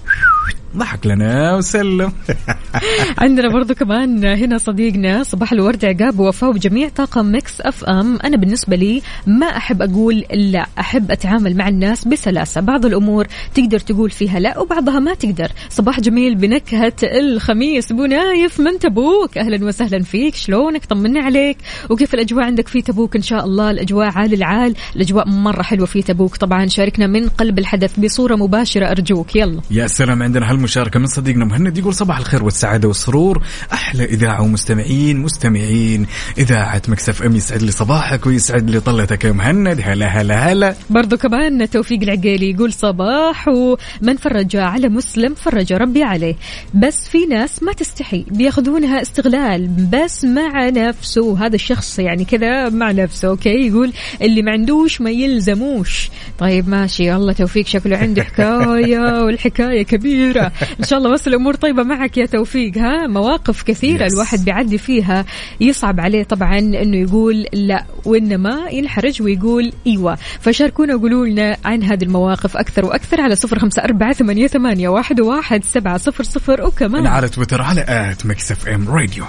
[0.76, 2.12] ضحك لنا وسلم.
[3.18, 8.18] عندنا برضو كمان هنا صديقنا صباح الورد عقاب ووفاء وجميع طاقم Mix FM.
[8.24, 12.60] أنا بالنسبة لي ما أحب أقول لا أحب أتعامل مع الناس بسلاسة.
[12.60, 15.48] بعض الأمور تقدر تقول فيها لا وبعضها ما تقدر.
[15.70, 17.92] صباح جميل بنكهة الخميس.
[17.92, 19.38] أبو نايف من تبوك.
[19.38, 20.34] أهلا وسهلا فيك.
[20.34, 21.56] شلونك؟ طمنا عليك.
[21.90, 24.74] وكيف الأجواء عندك في تبوك؟ إن شاء الله الأجواء عال العال.
[24.96, 26.36] الأجواء مرة حلوة في تبوك.
[26.36, 28.86] طبعا شاركنا من قلب الحدث بصورة مباشرة.
[28.86, 29.36] أرجوك.
[29.36, 29.60] يلا.
[29.70, 30.22] يا سلام.
[30.22, 33.42] عندنا هالمشاركة من صديقنا مهند يقول صباح الخير والسعادة والسرور.
[33.72, 36.06] أحلى إذاعة ومستمعين مستمعين.
[36.38, 39.80] إذاعة Mix FM يسعد لي صباحك ويسعد لي طلتك يا مهند.
[39.84, 40.74] هلا هلا هلا.
[40.90, 46.34] برضو كمان توفيق العقيلي يقول صباح ومن فرج على مسلم فرج ربي عليه.
[46.74, 49.68] بس في ناس ما تستحي بياخذونها استغلال.
[49.92, 51.46] بس مع نفسه.
[51.46, 53.92] هذا الشخص يعني كذا مع نفسه okay؟ يقول
[54.22, 56.10] اللي ما عندوش ما يلزموش.
[56.38, 57.14] طيب ماشي.
[57.14, 57.66] الله توفيق.
[57.66, 60.52] شكله عنده حكاية والحكاية كبيرة.
[60.80, 64.12] إن شاء الله بس الأمور طيبة معك يا توفيق ها؟ مواقف كثيرة Yes.
[64.12, 65.24] الواحد بيعدي فيها
[65.60, 70.14] يصعب عليه طبعا إنه يقول لا وإنما ينحرج ويقول إيوه.
[70.40, 75.20] فشاركونا وقولوا لنا عن هذه المواقف أكثر وأكثر على صفر خمسة أربعة ثمانية, ثمانية واحد,
[75.20, 79.24] واحد سبعة صفر صفر وكمان على تويتر على آت مكسف أم راديو.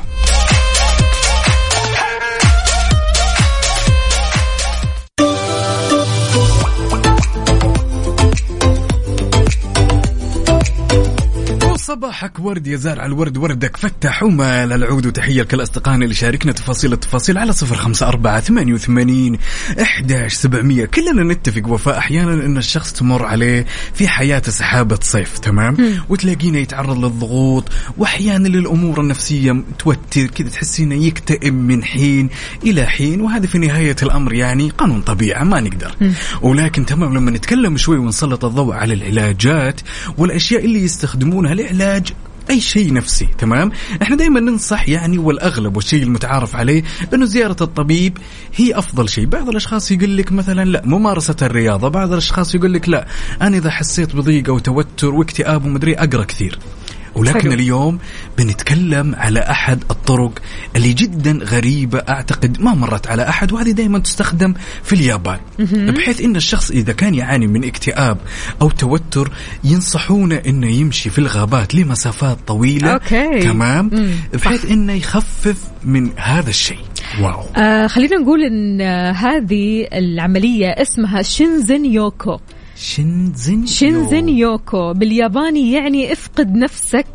[11.88, 15.06] صباحك ورد يا زارع الورد وردك فتح ومال العود.
[15.06, 19.38] وتحية لكل أصدقائنا اللي شاركنا تفاصيل التفاصيل على صفر خمسة أربعة ثمانية وثمانين
[19.82, 20.86] إحداش سبعمية.
[20.86, 25.78] كلنا نتفق وفاء أحيانا أن الشخص تمر عليه في حياته سحابة صيف تمام؟
[26.10, 27.64] وتلاقينا يتعرض للضغوط
[27.98, 32.30] وأحيانا للأمور النفسية توتر كذا تحسينه يكتئب من حين
[32.64, 35.96] إلى حين وهذا في نهاية الأمر يعني قانون طبيعة ما نقدر.
[36.42, 39.82] ولكن تمام لما نتكلم شوي ونسلط الضوء على العلاجات
[40.18, 42.14] والأشياء اللي يستخدمونها لعلاج
[42.50, 43.72] أي شيء نفسي تمام؟
[44.02, 48.18] إحنا دائما ننصح يعني والأغلب والشيء المتعارف عليه إنه زيارة الطبيب
[48.56, 49.26] هي أفضل شيء.
[49.26, 51.88] بعض الأشخاص يقول لك مثلا لا ممارسة الرياضة.
[51.88, 53.08] بعض الأشخاص يقول لك لا
[53.42, 56.60] أنا إذا حسيت بضيق أو توتر واكتئاب ومدري أقرأ كثير.
[57.18, 57.54] ولكن حلو.
[57.54, 58.00] اليوم
[58.38, 60.32] بنتكلم على أحد الطرق
[60.76, 64.54] اللي جدا غريبة أعتقد ما مرت على أحد وهذه دائما تستخدم
[64.84, 65.40] في اليابان.
[65.60, 68.18] بحيث إن الشخص إذا كان يعاني من اكتئاب
[68.62, 69.32] أو توتر
[69.64, 72.94] ينصحونه إنه يمشي في الغابات لمسافات طويلة.
[72.94, 73.40] okay.
[73.40, 73.92] تمام.
[74.34, 76.80] بحيث إنه يخفف من هذا الشيء.
[77.22, 77.44] wow.
[77.56, 82.40] آه خلينا نقول إن هذه العملية اسمها 森林浴.
[82.78, 84.94] شينزن شينزن يوكو.
[84.94, 87.08] بالياباني يعني افقد نفسك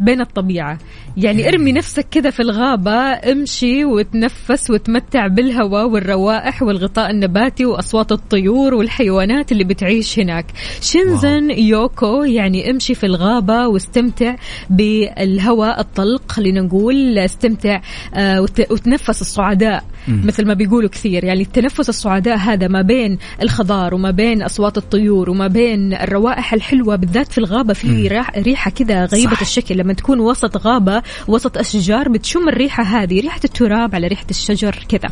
[0.00, 0.78] بين الطبيعة.
[1.16, 8.74] يعني ارمي نفسك كذا في الغابة امشي وتنفس وتمتع بالهواء والروائح والغطاء النباتي وأصوات الطيور
[8.74, 10.46] والحيوانات اللي بتعيش هناك.
[10.80, 14.36] شينزن يوكو يعني امشي في الغابة واستمتع
[14.70, 17.80] بالهواء الطلق خلينا نقول استمتع
[18.14, 21.24] آه وت- وتنفس الصعداء مثل ما بيقولوا كثير.
[21.24, 26.96] يعني التنفس الصعداء هذا ما بين الخضار وما بين أصوات الطيور وما بين الروائح الحلوة
[26.96, 29.40] بالذات في الغابة في ريحة كذا غريبة صح.
[29.40, 29.76] الشكل.
[29.76, 35.08] لما تكون وسط غابة وسط أشجار بتشم الريحة هذه ريحة التراب على ريحة الشجر كذا.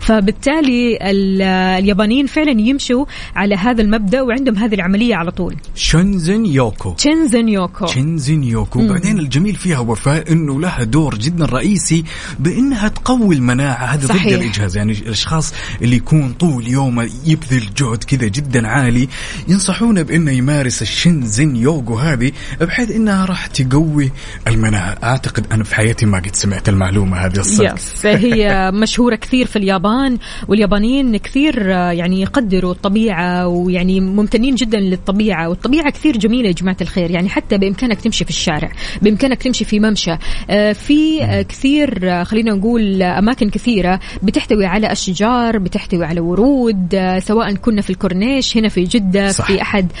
[0.00, 1.42] فبالتالي ال-
[1.82, 3.04] اليابانيين فعلا يمشوا
[3.36, 5.56] على هذا المبدأ وعندهم هذه العملية على طول.
[5.74, 6.92] 森林浴.
[6.92, 7.86] 森林浴.
[7.86, 8.86] 森林浴.
[8.88, 12.04] بعدين الجميل فيها وفاء إنه لها دور جدا رئيسي
[12.38, 13.84] بإنها تقوي المناعة.
[13.84, 14.38] هذا ضد صحيح.
[14.38, 14.76] الإجهاد.
[14.76, 19.08] يعني الأشخاص اللي يكون طول يومه يبذل جهد كذا جدا عالي
[19.48, 24.12] ينصحونه بإنه يمارس ال 森林浴 هذه بحيث إنها راح تقوي
[24.46, 24.92] المناعة.
[25.38, 27.74] أعتقد أنا في حياتي ما قد سمعت المعلومة هذه الصدق.
[27.74, 30.18] yes هي مشهورة كثير في اليابان
[30.48, 36.76] واليابانيين كثير آه، يعني يقدروا الطبيعة ويعني ممتنين جدا للطبيعة والطبيعة كثير جميلة يا جماعة
[36.80, 37.10] الخير.
[37.10, 38.72] يعني حتى بإمكانك تمشي في الشارع
[39.02, 40.16] بإمكانك تمشي في ممشى.
[40.50, 47.54] آه، في آه، كثير خلينا نقول أماكن كثيرة بتحتوي على أشجار بتحتوي على ورود سواء
[47.54, 49.46] كنا في الكورنيش هنا في جدة صح.
[49.46, 49.92] في أحد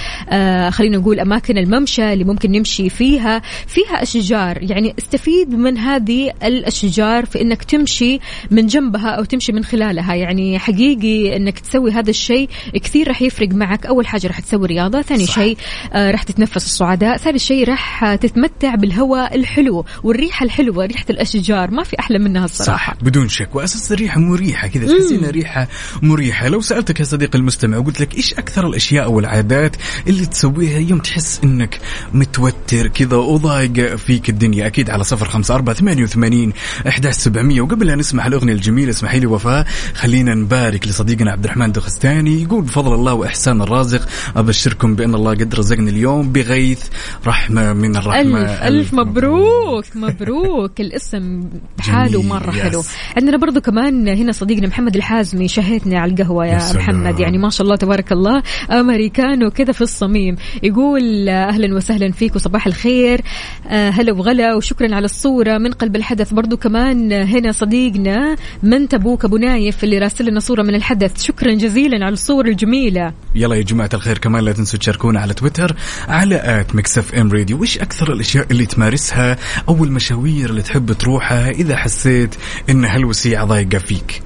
[0.72, 3.42] خلينا نقول أماكن الممشى اللي ممكن نمشي فيها.
[3.66, 8.20] فيها أشجار يعني استفيد من هذه الأشجار في أنك تمشي
[8.50, 10.14] من جنبها أو تمشي من خلالها.
[10.14, 13.86] يعني حقيقي أنك تسوي هذا الشيء كثير راح يفرق معك.
[13.86, 15.34] أول حاجة راح تسوي رياضة ثاني صح.
[15.34, 15.56] شيء
[15.92, 21.70] آه، راح تتنفس الصعداء ثالث شيء راح تتمتع بالهواء الحلو والريحة الحلوة ريحة الأشجار.
[21.70, 22.94] ما في أحلى منها الصراحة.
[22.94, 23.54] صح بدون شك.
[23.54, 25.68] وأساس الريحة مريحة كذا تحس إنها ريحة
[26.02, 26.48] مريحة.
[26.48, 29.76] لو سألتك يا صديقي المستمع وقلت لك إيش أكثر الأشياء والعادات
[30.08, 31.80] اللي تسويها يوم تحس إنك
[32.14, 36.52] متوتر كذا وضايق فيك الدنيا؟ أكيد على صفر خمسة أربعة ثمانية وثمانين
[36.88, 37.60] أحداش سبعمية.
[37.60, 42.62] وقبل لا نسمع الأغنية الجميلة اسمحي لي وفاء خلينا نبارك لصديقنا عبد الرحمن دخستاني يقول
[42.62, 46.82] بفضل الله وإحسان الرازق أبشركم بأن الله قد رزقني اليوم بغيث
[47.26, 48.40] رحمة من الرحمة.
[48.40, 49.84] ألف ألف مبروك.
[49.94, 51.48] مبروك الاسم
[51.78, 52.50] بحاله جميل، مرة.
[52.50, 52.82] حلو.
[53.16, 56.72] عندنا برضو كمان هنا صديقنا محمد الحازمي شهيتنا على القهوة يا.
[56.74, 57.20] محمد.
[57.20, 58.42] يعني ما شاء الله تبارك الله.
[58.70, 60.36] أمريكانو كذا في الصميم.
[60.62, 63.20] يقول أهلا وسهلا فيك وصباح الخير.
[63.68, 69.24] آه، هلا وغلا وشكرا على الصورة من قلب الحدث برضو كمان هنا صديقنا من تبوك
[69.24, 71.22] أبو نايف اللي راسل لنا صورة من الحدث.
[71.22, 73.12] شكرا جزيلا على الصور الجميلة.
[73.34, 75.76] يلا يا جماعة الخير كمان لا تنسوا تشاركونا على تويتر
[76.08, 77.60] على at Mix FM Radio.
[77.60, 79.36] وش أكثر الأشياء اللي تمارسها؟
[79.68, 82.34] أو المشاوير اللي تحب تروحها إذا حسيت
[82.70, 84.22] إن هالوسيعة ضايقة فيك؟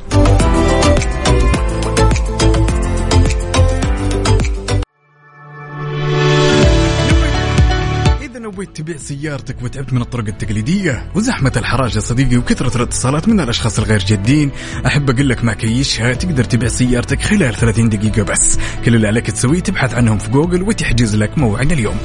[8.60, 13.78] نويت تبيع سيارتك وتعبت من الطرق التقليدية وزحمة الحراج يا صديقي وكثرة الاتصالات من الأشخاص
[13.78, 14.50] الغير جادين.
[14.86, 18.58] أحب أقول لك مع كيشها تقدر تبيع سيارتك خلال 30 دقيقة بس.
[18.84, 21.96] كل اللي عليك تسويه تبحث عنهم في جوجل وتحجز لك موعد اليوم.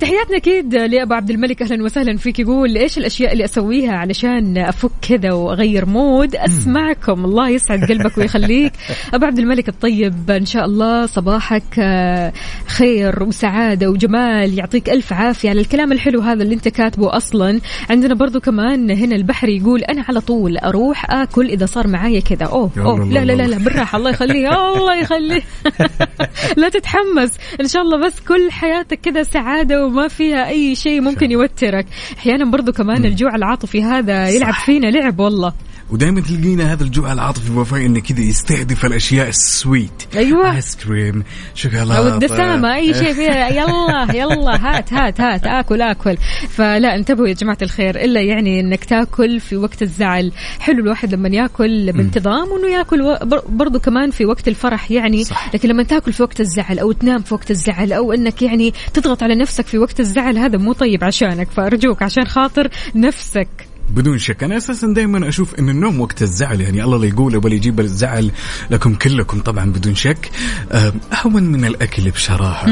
[0.00, 1.62] تحياتنا أكيد لأبو عبد الملك.
[1.62, 2.38] أهلا وسهلا فيك.
[2.38, 7.24] يقول إيش الأشياء اللي أسويها علشان أفك كذا وأغير mood؟ أسمعكم.
[7.24, 8.72] الله يسعد قلبك ويخليك.
[9.14, 12.32] أبو عبد الملك الطيب إن شاء الله صباحك آه،
[12.66, 14.58] خير وسعادة وجمال.
[14.58, 17.60] يعطيك ألف عافية على الكلام الحلو هذا اللي أنت كاتبه أصلا.
[17.90, 22.46] عندنا برضو كمان هنا البحري يقول أنا على طول أروح آكل إذا صار معايا كذا.
[22.46, 23.04] أوه أوه.
[23.12, 23.98] لا لا لا لا بالراحة.
[23.98, 25.42] الله يخليه الله يخليه
[26.56, 27.30] لا تتحمس.
[27.60, 31.86] إن شاء الله بس كل حياتك كذا سعادة وما فيها أي شيء ممكن يوترك.
[32.18, 34.66] أحيانا برضو كمان الجوع العاطفي هذا يلعب صح.
[34.66, 35.52] فينا لعب والله.
[35.90, 40.02] ودائما تلقينا هذا الجوع العاطفي وفاء إنه كذا يستهدف الأشياء السويت.
[40.16, 40.56] أيوة.
[40.56, 41.22] ايس كريم
[41.54, 41.98] شوكولاتة.
[41.98, 43.48] أو الدسامة أي شيء فيها.
[43.48, 45.46] يلا يلا هات هات هات.
[45.46, 46.16] آكل آكل.
[46.48, 50.32] فلا انتبهوا يا جماعة الخير إلا يعني إنك تاكل في وقت الزعل.
[50.60, 55.24] حلو الواحد لما ياكل بانتظام وإنه ياكل و- بر- برضو كمان في وقت الفرح يعني.
[55.24, 55.54] صح.
[55.54, 59.22] لكن لما تاكل في وقت الزعل أو تنام في وقت الزعل أو إنك يعني تضغط
[59.22, 64.44] على نفسك في وقت الزعل هذا مو طيب عشانك فأرجوك عشان خاطر نفسك بدون شك.
[64.44, 68.30] أنا أساسا دائما أشوف إن النوم وقت الزعل يعني الله لا يقول ولا يجيب الزعل
[68.70, 70.30] لكم كلكم طبعا بدون شك.
[70.72, 72.66] أهون من الأكل بصراحه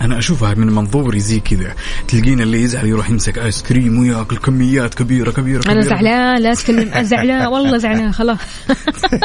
[0.00, 1.74] أنا أشوفها من منظوري زي كذا.
[2.08, 5.88] تلقين اللي يزعل يروح يمسك آيس كريم ويأكل كميات كبيرة كبيرة أنا كبيرة.
[5.88, 8.38] زعلان لا تكلم أنا زعلان والله زعلان خلاص.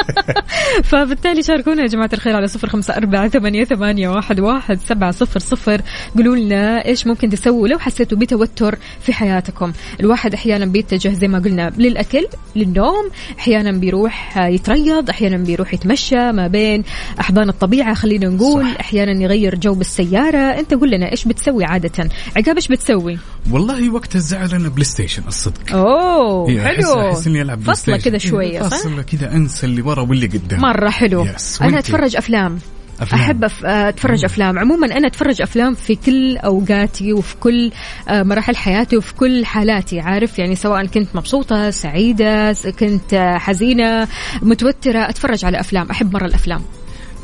[0.90, 5.40] فبالتالي شاركونا يا جماعة الخير على صفر خمسة أربعة ثمانية, ثمانية واحد, واحد سبعة صفر
[5.40, 5.80] صفر.
[6.16, 9.72] قولوا لنا إيش ممكن تسووا لو حسيتوا بتوتر في حياتكم.
[10.00, 12.26] الواحد أحيانا بيتجه زي ما قلنا للأكل
[12.56, 16.82] للنوم أحيانا بيروح يتريض أحيانا بيروح يتمشى ما بين
[17.20, 18.76] أحضان الطبيعة خلينا نقول صح.
[18.80, 23.18] أحيانا يغير جو بالسيارة أنت قول لنا إيش بتسوي عادة عقاب إيش بتسوي
[23.50, 27.96] والله وقت الزعل أنا PlayStation الصدق أوه إيه، أحس- حلو أحس إني ألعب PlayStation.
[27.98, 31.62] كذا إيه، شوية صح فاصلة كذا أنسى اللي ورا واللي قدام مرة حلو yes.
[31.62, 32.58] أنا؟ أتفرج أفلام
[33.00, 33.20] أفلام.
[33.20, 34.58] أحب أف- أتفرج أفلام.
[34.58, 37.70] عموما أنا أتفرج أفلام في كل أوقاتي وفي كل
[38.08, 43.38] آه، مراحل حياتي وفي كل حالاتي عارف؟ يعني سواء كنت مبسوطة سعيدة س- كنت آه،
[43.38, 44.08] حزينة
[44.42, 45.90] متوترة أتفرج على أفلام.
[45.90, 46.62] أحب مرة الأفلام.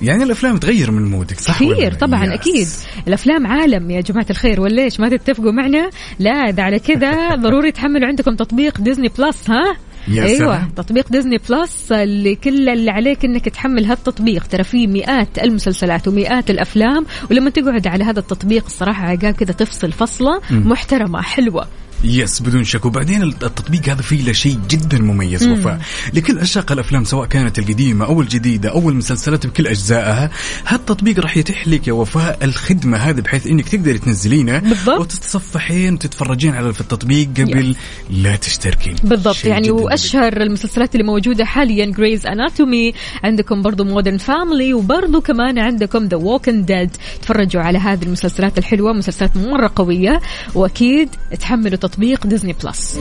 [0.02, 2.32] يعني الأفلام تغير من mood ك صح كثير؟ طبعا yes.
[2.32, 2.68] أكيد.
[3.08, 7.72] الأفلام عالم يا جماعة الخير ولا إيش ما تتفقوا معنا؟ لا ده على كذا ضروري
[7.72, 9.76] تحملوا عندكم تطبيق Disney Plus ها؟
[10.10, 10.70] يا أيوه سلام.
[10.76, 14.46] تطبيق Disney Plus اللي كل اللي عليك إنك تحمل هالتطبيق.
[14.46, 19.92] ترى فيه مئات المسلسلات ومئات الأفلام ولما تقعد على هذا التطبيق الصراحة عقاب كذا تفصل
[19.92, 21.66] فصلة محترمة حلوة.
[22.04, 22.84] yes بدون شك.
[22.84, 25.80] وبعدين التطبيق هذا فيه له شيء جدا مميز وفاء.
[26.14, 30.30] لكل عشاق الأفلام سواء كانت القديمة أو الجديدة أو المسلسلات بكل أجزائها
[30.66, 35.00] هالتطبيق راح يتيح لك يا وفاء الخدمة هذه بحيث إنك تقدري تنزلينه بالضبط.
[35.00, 37.76] وتتصفحين وتتفرجين على في التطبيق قبل
[38.10, 38.94] لا تشتركين.
[39.04, 39.44] بالضبط.
[39.44, 39.70] يعني.
[39.70, 42.92] وأشهر المسلسلات اللي موجودة حاليا Grey's Anatomy
[43.24, 46.90] عندكم برضو Modern Family وبرضو كمان عندكم The Walking Dead
[47.22, 50.20] تفرجوا على هذه المسلسلات الحلوة مسلسلات مرة قوية
[50.54, 51.08] وأكيد
[51.40, 52.98] تحملوا تطبيق Disney Plus.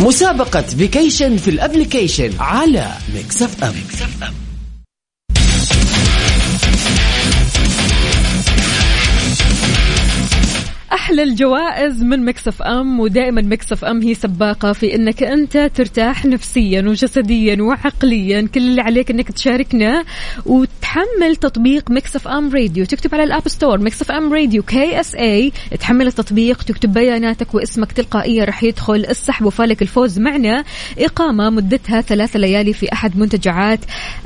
[0.00, 3.74] مسابقة vacation في ال application على Mix FM.
[11.02, 16.82] أحلى الجوائز من Mix FM ودائما Mix FM هي سباقة في إنك أنت ترتاح نفسيا
[16.82, 20.04] وجسديا وعقليا كل اللي عليك إنك تشاركنا
[20.46, 26.06] وتحمل تطبيق Mix FM Radio تكتب على ال App Store Mix FM Radio KSA تحمل
[26.06, 30.64] التطبيق تكتب بياناتك واسمك تلقائيا راح يدخل السحب وفالك الفوز معنا.
[30.98, 33.80] إقامة مدتها ثلاث ليالي في أحد منتجعات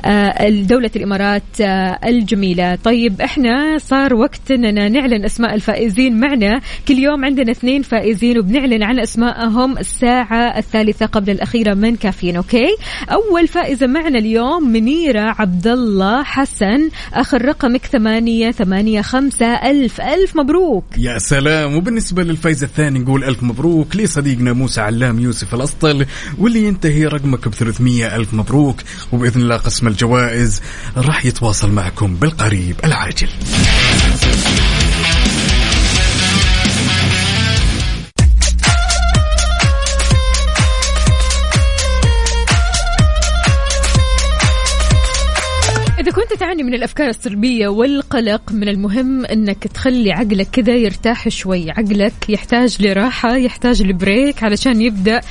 [0.05, 2.75] آه، دولة الإمارات آه، الجميلة.
[2.75, 6.61] طيب إحنا صار وقت اننا نعلن أسماء الفائزين معنا.
[6.87, 12.67] كل يوم عندنا اثنين فائزين وبنعلن عن اسمائهم الساعة الثالثة قبل الأخيرة من كافيين okay؟
[13.11, 20.35] أول فائزة معنا اليوم منيرة عبد الله حسن آخر رقمك ثمانية ثمانية خمسة ألف ألف
[20.35, 20.85] مبروك.
[20.97, 21.75] يا سلام.
[21.75, 26.05] وبالنسبة للفايز الثاني نقول ألف مبروك لصديقنا موسى علام يوسف الأسطل
[26.37, 28.75] واللي ينتهي رقمك ب 300 ألف مبروك.
[29.11, 30.61] وبإذن الله قسم الجوائز
[30.97, 33.29] راح يتواصل معكم بالقريب العاجل.
[46.57, 51.71] تعاني من الأفكار السلبية والقلق من المهم أنك تخلي عقلك كذا يرتاح شوي.
[51.71, 55.21] عقلك يحتاج لراحة يحتاج لبريك علشان يبدأ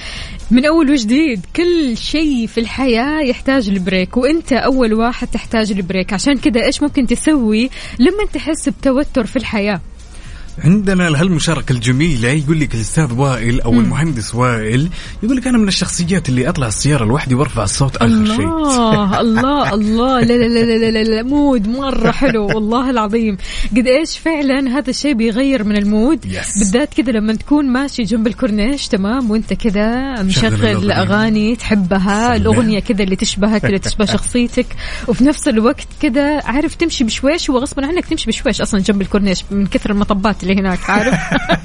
[0.51, 1.47] من أول وجديد.
[1.57, 6.12] كل شيء في الحياة يحتاج لبريك وأنت أول واحد تحتاج لبريك.
[6.12, 9.81] عشان كذا إيش ممكن تسوي لما تحس بتوتر في الحياة؟
[10.65, 14.89] عندنا هالمشاركة الجميلة يقول لك الأستاذ وائل أو المهندس وائل
[15.23, 18.47] يقول لك أنا من الشخصيات اللي أطلع السيارة لوحدي وأرفع الصوت آخر شيء.
[18.47, 20.21] الله الله الله.
[20.21, 23.37] لا لا لا لا لا, mood مرة حلو والله العظيم.
[23.77, 26.59] قد إيش فعلا هذا الشيء بيغير من ال mood؟ Yes.
[26.59, 30.93] بالذات كذا لما تكون ماشي جنب الكورنيش تمام؟ وأنت كذا مشغل الأغنية.
[31.03, 32.43] اغاني تحبها سلام.
[32.43, 34.67] الأغنية كذا اللي تشبهك اللي تشبه شخصيتك.
[35.09, 39.67] وفي نفس الوقت كذا عارف تمشي بشويش وغصبا عنك تمشي بشويش أصلا جنب الكورنيش من
[39.67, 41.14] كثر المطبات اللي هناك عارف؟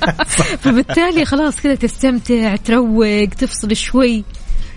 [0.63, 4.23] فبالتالي خلاص كذا تستمتع تروق تفصل شوي.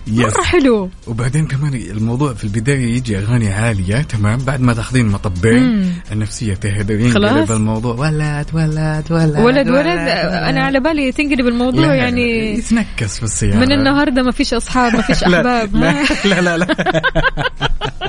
[0.07, 0.19] yes.
[0.19, 0.89] مرة حلو.
[1.07, 7.11] وبعدين كمان الموضوع في البداية يجي أغاني عالية تمام؟ بعد ما تاخذين مطبين النفسية تهدى
[7.11, 7.51] خلاص.
[7.51, 9.87] الموضوع ولد ولد ولد ولد ولد.
[9.89, 13.57] أنا على بالي تنقلب الموضوع لا، يعني يتنكس في السيارة.
[13.57, 15.75] من النهارده ما فيش أصحاب ما فيش لا أحباب.
[15.75, 16.67] لا؟ لا لا, لا.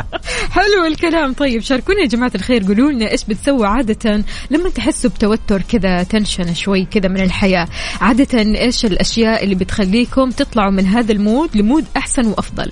[0.57, 1.33] حلو الكلام.
[1.33, 2.65] طيب شاركونا يا جماعة الخير.
[2.65, 7.69] قولوا لنا إيش بتسووا عادة لما تحسوا بتوتر كذا tension شوي كذا من الحياة.
[8.01, 12.71] عادة إيش الأشياء اللي بتخليكم تطلعوا من هذا المود لمود أحسن وأفضل؟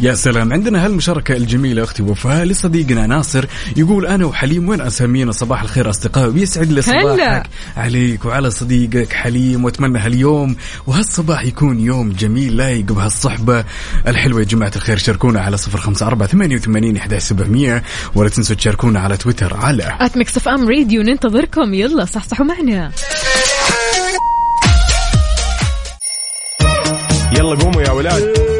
[0.00, 0.52] يا سلام.
[0.52, 3.44] عندنا هالمشاركة الجميلة أختي وفاء لصديقنا ناصر
[3.76, 7.14] يقول أنا وحليم وين أسامينا؟ صباح الخير أصدقائي ويسعد لي هلا.
[7.14, 7.46] صباحك
[7.76, 13.64] عليك وعلى صديقك حليم وأتمنى هاليوم وهالصباح يكون يوم جميل لايق بهالصحبة
[14.06, 14.40] الحلوة.
[14.40, 17.82] يا جماعة الخير شاركونا على صفر خمسة أربعة ثمانية وثمانين إحدى سبعمية
[18.14, 21.74] ولا تنسوا تشاركونا على تويتر على at Mix FM Radio ننتظركم.
[21.74, 22.92] يلا صحصحوا معنا.
[27.32, 28.57] يلا قوموا يا ولاد.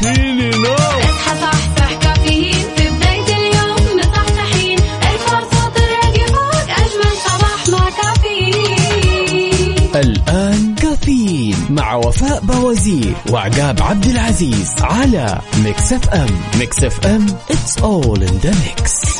[0.00, 7.90] فيني نوم اصحى صحصح كافيين في بداية اليوم مصحصحين الفرصة تراك فوق أجمل صباح مع
[7.90, 9.90] كافيين.
[9.94, 16.26] الآن كافيين مع وفاء بوازير وعقاب عبد العزيز على Mix FM.
[16.58, 19.10] Mix FM it's all in the mix.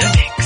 [0.00, 0.37] ويسعد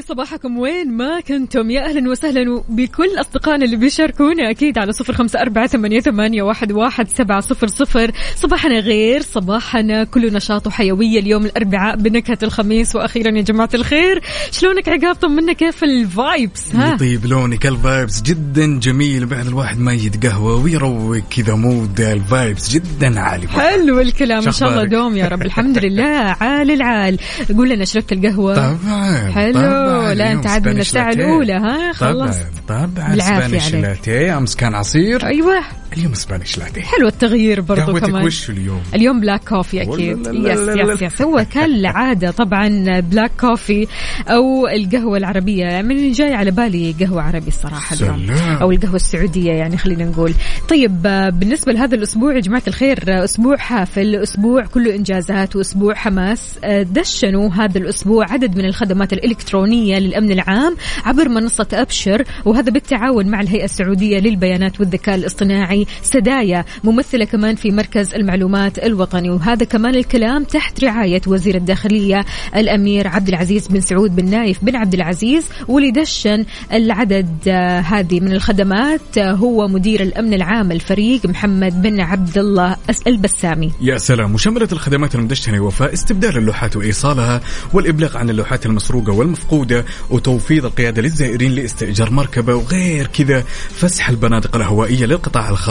[0.00, 0.58] لي صباحكم.
[0.58, 5.66] وين ما كنتم؟ يا أهلا وسهلا بكل أصدقائنا اللي بيشاركونا أكيد على صفر خمسة أربعة
[5.66, 8.10] ثمانية, ثمانية واحد, واحد سبعة صفر صفر.
[8.36, 14.20] صباحنا غير صباحنا كله نشاط وحيوية اليوم الأربعاء بنكهة الخميس وأخيرا يا جماعة الخير.
[14.50, 19.26] شلونك عقاب طمنا كيف ال vibes؟ ها؟ يطيب لونك ال vibes جدا جميل.
[19.26, 23.48] بعد الواحد ما يتقهوى ويروق كذا mood ال vibes جدا عالي.
[23.48, 24.46] حلو الكلام.
[24.46, 25.42] إن شاء الله؟ دوم يا رب.
[25.42, 26.36] الحمد لله.
[26.40, 27.18] عال العال.
[27.56, 29.89] قول لنا شربت القهوة؟ طبعا حلو.
[29.90, 31.12] طبعا لا أنت عاد من الساعة.
[31.12, 33.74] الأولى ها؟ خلصت طبعا طبعا Spanish.
[33.74, 35.26] latte أمس كان عصير.
[35.26, 35.60] أيوه.
[35.96, 38.24] اليوم Spanish latte حلو التغيير برضو قهوتك كمان.
[38.24, 40.26] وش اليوم؟ اليوم black coffee أكيد.
[40.26, 43.86] yes yes yes هو كالعادة طبعا black coffee
[44.28, 45.82] أو القهوة العربية.
[45.82, 48.30] من جاي على بالي قهوة عربي الصراحة اليوم.
[48.62, 50.32] أو القهوة السعودية يعني خلينا نقول.
[50.68, 51.02] طيب
[51.38, 56.58] بالنسبة لهذا الأسبوع يا جماعة الخير أسبوع حافل أسبوع كله إنجازات وأسبوع حماس.
[56.66, 63.40] دشنوا هذا الأسبوع عدد من الخدمات الإلكترونية للأمن العام عبر منصة أبشر وهذا بالتعاون مع
[63.40, 65.79] الهيئة السعودية للبيانات والذكاء الاصطناعي.
[66.02, 69.30] سدايا ممثلة كمان في مركز المعلومات الوطني.
[69.30, 72.24] وهذا كمان الكلام تحت رعاية وزير الداخلية
[72.56, 75.44] الأمير عبد العزيز بن سعود بن نايف بن عبد العزيز.
[75.68, 82.00] واللي دشن العدد آه، هذه من الخدمات آه، هو مدير الأمن العام الفريق محمد بن
[82.00, 82.76] عبد الله
[83.06, 83.72] البسامي.
[83.80, 84.34] يا سلام.
[84.34, 87.40] وشملت الخدمات المدشنة وفاء استبدال اللوحات وإيصالها
[87.72, 93.44] والإبلاغ عن اللوحات المسروقة والمفقودة وتوفير القيادة للزائرين لإستئجار مركبة وغير كذا.
[93.70, 95.69] فسح البنادق الهوائية للقطاع الخاص.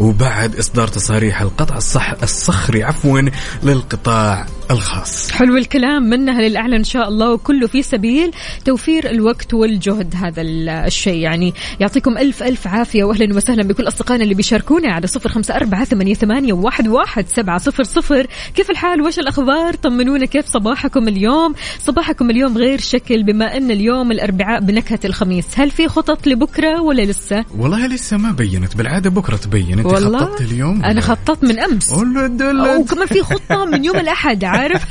[0.00, 3.20] وبعد إصدار تصاريح القطع الصح الصخري عفوا
[3.62, 5.30] للقطاع الخاص.
[5.30, 8.30] حلو الكلام منها للأعلى إن شاء الله وكله في سبيل
[8.64, 11.18] توفير الوقت والجهد هذا ال- الشيء.
[11.18, 15.84] يعني يعطيكم ألف ألف عافية وأهلا وسهلا بكل أصدقائنا اللي بيشاركونا على صفر خمسة أربعة
[15.84, 18.26] ثمانية, ثمانية واحد, واحد سبعة صفر صفر.
[18.54, 24.12] كيف الحال؟ وش الأخبار؟ طمنونا كيف صباحكم اليوم؟ صباحكم اليوم غير شكل بما أن اليوم
[24.12, 25.44] الأربعاء بنكهة الخميس.
[25.56, 30.18] هل في خطط لبكرة ولا لسه؟ والله لسه ما بينت بالعادة بكرة تبين أنت والله؟
[30.18, 31.56] خططت اليوم أنا خططت من
[31.92, 32.42] ولد.
[32.80, 34.84] وكمان في خطة من يوم الأحد عارف؟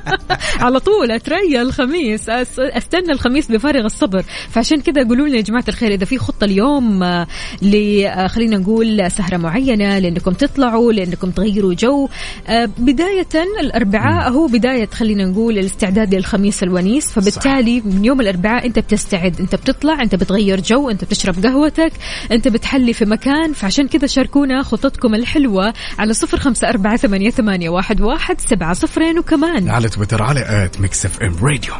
[0.64, 2.28] على طول أتريا الخميس
[2.58, 4.24] أستنى الخميس بفارغ الصبر.
[4.50, 7.26] فعشان كذا قولوا لنا يا جماعة الخير إذا في خطة اليوم آه،
[7.62, 12.08] ل آه، خلينا نقول سهرة معينة لأنكم تطلعوا لأنكم تغيروا جو.
[12.48, 13.28] آه، بداية
[13.60, 17.10] الأربعاء هو بداية خلينا نقول الاستعداد للخميس الونيس.
[17.10, 21.92] فبالتالي من يوم الأربعاء أنت بتستعد أنت بتطلع أنت بتغير جو أنت بتشرب قهوتك
[22.32, 23.52] أنت بتحلي في مكان.
[23.52, 29.18] فعشان كذا شاركونا خططكم الحلوة على صفر خمسة أربعة ثمانية, ثمانية واحد, واحد سبعة صفرين
[29.18, 29.70] وكمان.
[29.70, 31.74] على تويتر على at Mix FM Radio.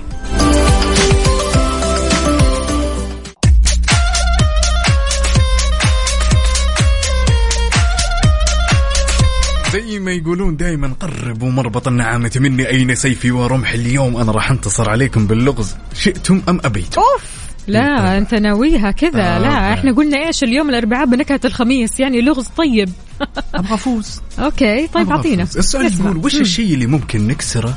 [9.72, 14.16] زي ما يقولون دائما قربوا مربط النعامة مني أين سيفي ورمحي اليوم.
[14.16, 15.76] أنا راح أنتصر عليكم باللغز.
[15.94, 17.41] شئتم أم أبيتم؟ أوف.
[17.66, 19.22] لا أنت ناويها كذا.
[19.22, 19.74] آه، لا آه.
[19.74, 22.88] إحنا قلنا إيش اليوم؟ الأربعاء بنكهة الخميس يعني لغز طيب.
[23.54, 25.42] أبغى أفوز أوكي طيب أعطينا.
[25.42, 26.00] السؤال.
[26.00, 26.34] يقول وش.
[26.34, 27.74] الشيء اللي ممكن نكسره؟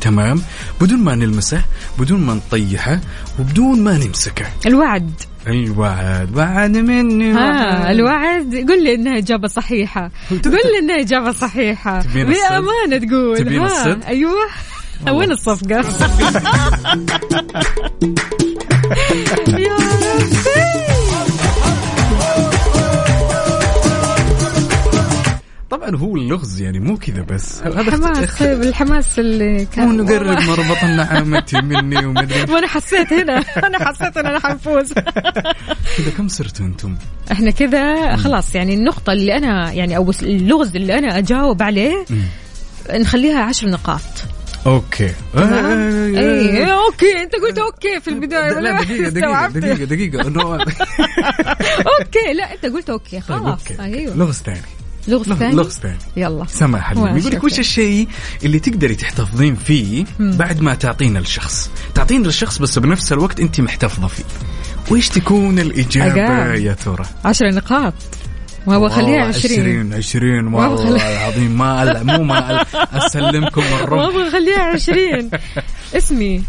[0.00, 0.42] تمام.
[0.80, 1.62] بدون ما نلمسه
[1.98, 3.00] بدون ما نطيحه
[3.40, 4.46] وبدون ما نمسكه.
[4.66, 5.10] الوعد.
[5.46, 6.76] الوعد وعد.
[6.76, 7.90] مني ها وعد.
[7.90, 8.64] الوعد.
[8.68, 10.10] قل لي إنها إجابة صحيحة.
[10.30, 13.38] قل لي إنها إجابة صحيحة؟ بامانه تقول.
[13.38, 14.32] تبين ها؟ الصدق؟ أيوه.
[15.10, 15.84] وين الصفقة؟
[19.58, 19.76] يا
[25.70, 27.62] طبعا هو اللغز يعني مو كذا بس.
[27.62, 32.42] هذا الحماس طيب الحماس اللي مو كان نقرب مربط نعامتي مني ومدري.
[32.52, 34.92] وأنا حسيت هنا أنا حسيت إن أنا حنفوز.
[35.96, 36.96] كذا كم صرتوا أنتم؟
[37.32, 42.04] إحنا كذا خلاص يعني النقطة اللي أنا يعني أو اللغز اللي أنا أجاوب عليه
[42.90, 44.00] نخليها عشر نقاط.
[44.66, 45.12] okay.
[45.32, 47.22] تمام؟ اي okay.
[47.22, 48.60] أنت قلت okay في البداية.
[48.60, 52.32] لا؟ دقيقة دقيقة إنه okay.
[52.34, 53.20] لا أنت قلت okay.
[53.20, 53.60] طيب خلاص.
[53.80, 54.16] أيوه.
[54.16, 54.60] لغز ثاني
[55.08, 56.44] لغز ثاني لغز ثاني يلا.
[56.48, 57.44] سمع حبيبي يقول لك.
[57.44, 58.08] وش الشيء
[58.44, 64.06] اللي تقدري تحتفظين فيه بعد ما تعطينا الشخص؟ تعطين للشخص بس بنفس الوقت أنت محتفظة
[64.08, 64.24] فيه.
[64.90, 66.54] وش تكون الإجابة أقام.
[66.54, 67.94] يا ترى؟ عشر نقاط.
[68.66, 73.98] وهو خليها والله عشرين 20 20 والله العظيم ما مو ما أسلمكم ما الرب.
[73.98, 75.30] أبغى اخليها عشرين.
[75.96, 76.42] اسمي.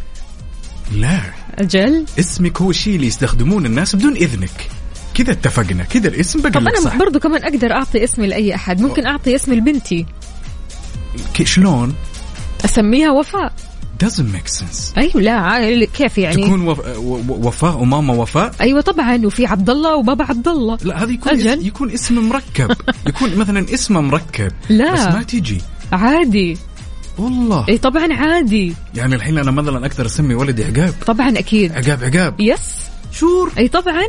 [0.92, 1.20] لا.
[1.60, 2.06] أجل.
[2.20, 4.70] اسمك هو الشيء اللي يستخدمون الناس بدون إذنك.
[5.14, 8.82] كذا اتفقنا كذا الاسم بقى طب أنا صح برضو كمان أقدر أعطي اسمي لأي أحد.
[8.82, 10.06] ممكن أعطي اسمي لبنتي
[11.44, 11.96] شلون؟
[12.66, 13.54] أسميها وفاء.
[14.04, 14.98] Doesn't make sense.
[14.98, 16.80] أيوه لا كيف يعني؟ تكون وف...
[17.30, 20.78] وفاء وماما وفاء؟ أيوه طبعا وفي عبد الله وبابا عبد الله.
[20.84, 21.68] لا هذا يكون أجل.
[21.68, 22.72] يكون اسم مركب.
[23.08, 24.94] يكون مثلا اسم مركب لا.
[24.94, 25.62] بس ما تجي.
[25.92, 26.58] عادي.
[27.18, 27.66] والله.
[27.70, 28.74] اي طبعا عادي.
[28.96, 30.94] يعني الحين أنا مثلا أقدر أسمي ولدي عقاب.
[31.06, 31.72] طبعا أكيد.
[31.72, 32.42] عقاب عقاب.
[32.42, 32.76] يس.
[33.12, 33.52] شور.
[33.58, 34.04] اي طبعا.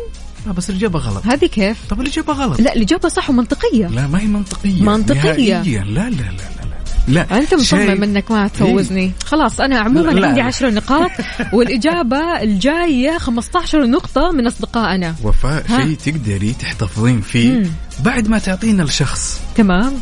[0.46, 1.26] لا بس الإجابة غلط.
[1.26, 2.60] هذه كيف؟ طب الإجابة غلط.
[2.60, 3.86] لا الإجابة صح ومنطقية.
[3.86, 4.82] لا ما هي منطقية.
[4.82, 5.84] نهائيا.
[5.84, 6.57] لا لا لا.
[7.08, 7.38] لا.
[7.38, 9.12] أنت مصمم إنك ما تفوزني.
[9.24, 10.46] خلاص أنا عموما لا، عندي لا.
[10.46, 11.10] 10 نقاط
[11.54, 15.14] والإجابة الجاية 15 نقطة من أصدقائنا.
[15.24, 15.64] وفاء.
[15.68, 17.70] شيء تقدري تحتفظين فيه مم.
[18.04, 19.40] بعد ما تعطينا الشخص.
[19.56, 19.92] تمام.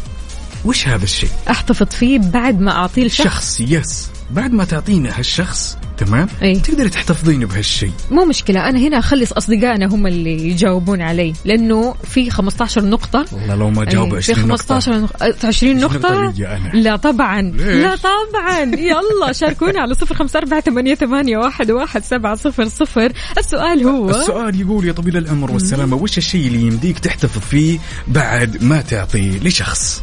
[0.64, 3.26] وش هذا الشيء؟ أحتفظ فيه بعد ما أعطيه الشخص.
[3.26, 4.10] شخص يس.
[4.30, 6.54] بعد ما تعطينا هالشخص تمام؟ أي.
[6.60, 12.30] تقدري تحتفظين بهالشيء مو مشكلة أنا هنا أخلص أصدقائنا هم اللي يجاوبون علي لأنه في
[12.30, 13.24] 15 نقطة.
[13.32, 16.68] والله لو ما جاوب أي، في 20 15 نقطة نقطة 20 نقطة نقطة؟ لي أنا.
[16.74, 17.42] لا طبعا.
[17.42, 18.60] ليش؟ لا طبعا.
[18.62, 23.12] يلا شاركونا على صفر خمسة أربعة ثمانية, ثمانية واحد, واحد سبعة صفر صفر.
[23.38, 27.78] السؤال هو السؤال يقول يا طويل العمر والسلامة وش الشيء اللي يمديك تحتفظ فيه
[28.08, 30.02] بعد ما تعطيه لشخص؟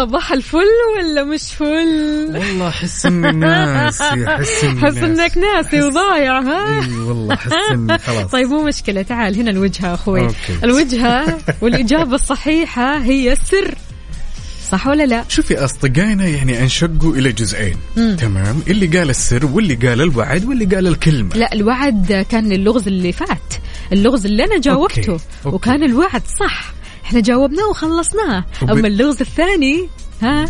[0.00, 5.80] صباح الفل ولا مش فل؟ والله أحس إني ناسي أحس إني حس إنك ناسي.
[5.82, 8.30] وضايع ها؟ إي والله أحس إني خلاص.
[8.30, 9.02] طيب مو مشكلة.
[9.02, 10.20] تعال هنا الوجهة أخوي.
[10.20, 10.34] okay.
[10.64, 13.74] الوجهة والإجابة الصحيحة هي سر.
[14.70, 17.76] صح ولا لا؟ شوفي أصدقائنا يعني أنشقوا إلى جزئين.
[17.96, 21.36] تمام؟ اللي قال السر واللي قال الوعد واللي قال الكلمة.
[21.36, 23.54] لا الوعد كان اللغز اللي فات.
[23.92, 25.12] اللغز اللي أنا جاوبته.
[25.12, 25.24] okay.
[25.46, 25.56] okay.
[25.56, 26.72] وكان الوعد صح.
[27.04, 28.44] إحنا جاوبناه وخلصناه.
[28.62, 29.88] وب- أما اللغز الثاني
[30.22, 30.46] ها؟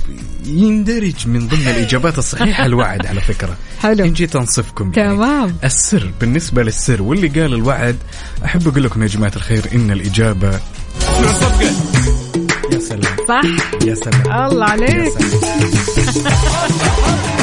[0.47, 3.57] يندرج من ضمن الإجابات الصحيحة الوعد على فكرة.
[3.83, 4.05] حلو.
[4.05, 5.17] إن جيت أنصفكم يعني.
[5.17, 5.57] تمام.
[5.65, 7.97] السر بالنسبة للسر واللي قال الوعد
[8.45, 10.61] أحب أقول لكم يا جماعة الخير إن الاجابه
[12.73, 13.17] يا سلام.
[13.29, 13.43] صح
[13.87, 14.47] يا سلام.
[14.53, 16.31] الله يا عليك سلام.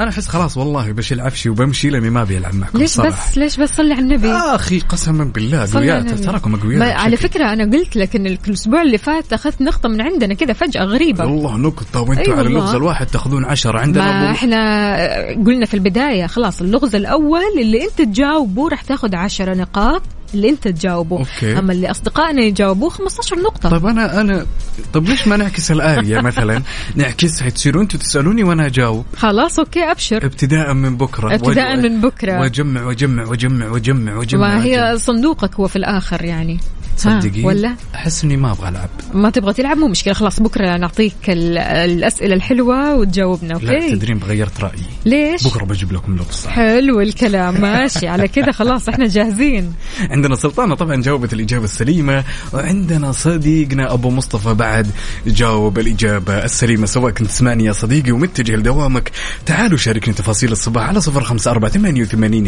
[0.00, 3.10] أنا أحس خلاص والله بشيل عفشي وبمشي لأني ما أبي ألعب معكم ليش صراحة.
[3.30, 6.14] بس ليش بس صلي على النبي آه أخي قسما بالله النبي.
[6.22, 7.16] تراكم اقوياء على.
[7.16, 11.24] فكرة أنا قلت لك إن الأسبوع اللي فات أخذت نقطة من عندنا كذا فجأة غريبة
[11.24, 12.48] والله نقطة وأنتم أي على.
[12.48, 15.06] اللغز الواحد تأخذون عشرة عندنا ما أبو- إحنا
[15.46, 20.02] قلنا في البداية خلاص اللغز الأول اللي أنت تجاوبه راح تأخذ عشرة نقاط
[20.34, 21.18] اللي أنت تجاوبه.
[21.18, 21.58] أوكي.
[21.58, 23.68] أما اللي أصدقائنا يجاوبوه 15 نقطة.
[23.68, 24.46] طيب أنا أنا
[24.92, 26.62] طب ليش ما نعكس الآلية مثلا؟
[26.96, 29.04] نعكسها تصيروا أنتم تسألوني وأنا أجاوب.
[29.16, 30.26] خلاص أوكي أبشر.
[30.26, 31.34] ابتداء من بكرة.
[31.34, 32.40] ابتداء من بكرة.
[32.40, 34.98] واجمع واجمع واجمع واجمع واجمع ما هي.
[34.98, 36.60] صندوقك هو في الآخر يعني.
[37.04, 38.88] ها، تصدقين ولا؟ أحس إني ما أبغى ألعب.
[39.14, 44.18] ما تبغى تلعب؟ مو مشكلة خلاص بكرة نعطيك ال- الأسئلة الحلوة وتجاوبنا لا أوكي؟ تدرين
[44.18, 44.82] بغيرت رأيي.
[45.04, 48.08] ليش؟ بكرة بجيب لكم لغز حلو الكلام ماشي.
[48.08, 49.72] على كذا خلاص إحنا جاهزين.
[50.10, 52.24] عندنا سلطانة طبعا جاوبت الإجابة السليمة.
[52.52, 54.86] وعندنا صديقنا أبو مصطفى بعد
[55.26, 56.86] جاوب الإجابة السليمة.
[56.86, 59.10] سواء كنت تسمعني يا صديقي ومتجه لدوامك
[59.46, 62.46] تعالوا شاركني تفاصيل الصباح على صفر خمسة أربعة ثمانية وثمانين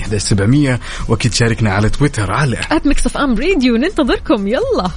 [1.09, 2.57] وأكيد شاركنا على تويتر على
[3.17, 4.34] ام راديو ننتظركم.
[4.41, 4.91] يلا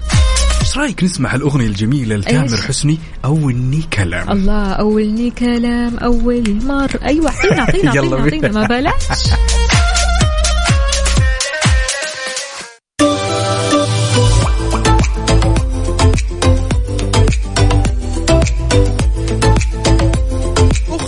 [0.61, 7.31] إيش رأيك نسمع الأغنية الجميلة لتامر؟ حسني أولني كلام الله أولني كلام أول مر أيوه
[7.31, 7.91] اعطينا اعطينا.
[8.19, 8.93] اعطينا ما بلاش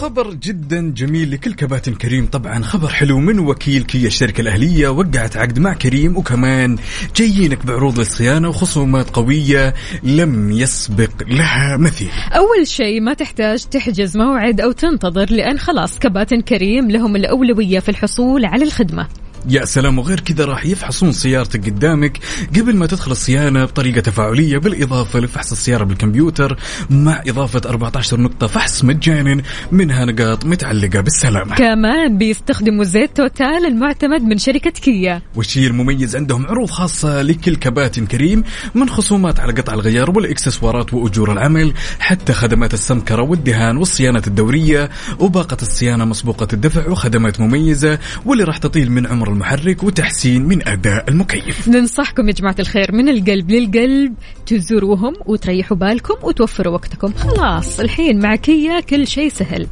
[0.10, 2.26] وخبر جدا جميل لكل كباتن كريم.
[2.26, 6.18] طبعا خبر حلو من وكيل كيا الشركة الأهلية وقعت عقد مع كريم.
[6.18, 6.77] وكمان
[7.15, 9.73] جايينك بعروض للصيانة وخصومات قوية
[10.03, 12.10] لم يسبق لها مثيل.
[12.31, 17.90] أول شيء ما تحتاج تحجز موعد أو تنتظر لأن خلاص كباتن كريم لهم الأولوية في
[17.90, 19.07] الحصول على الخدمة.
[19.49, 22.18] يا سلام وغير كذا راح يفحصون سيارتك قدامك
[22.57, 26.57] قبل ما تدخل الصيانة بطريقة تفاعلية بالإضافة لفحص السيارة بالكمبيوتر
[26.90, 29.41] مع إضافة 14 نقطة فحص مجانا
[29.72, 31.56] منها نقاط متعلقة بالسلامة.
[31.56, 35.22] كمان بيستخدموا زيت توتال المعتمد من شركة كيا.
[35.36, 38.44] والشيء المميز عندهم عروض خاصة لكل كباتن كريم
[38.76, 44.90] من خصومات على قطع الغيار والإكسسوارات وأجور العمل حتى خدمات السمكرة والدهان والصيانة الدورية
[45.20, 51.10] وباقة الصيانة مسبوقة الدفع وخدمات مميزة واللي راح تطيل من عمر المحرك وتحسين من أداء
[51.10, 51.68] المكيف.
[51.68, 54.14] ننصحكم يا جماعة الخير من القلب للقلب
[54.45, 57.14] تزوروهم وتريحوا بالكم وتوفروا وقتكم.
[57.14, 59.68] خلاص الحين مع كيا كل شيء سهل.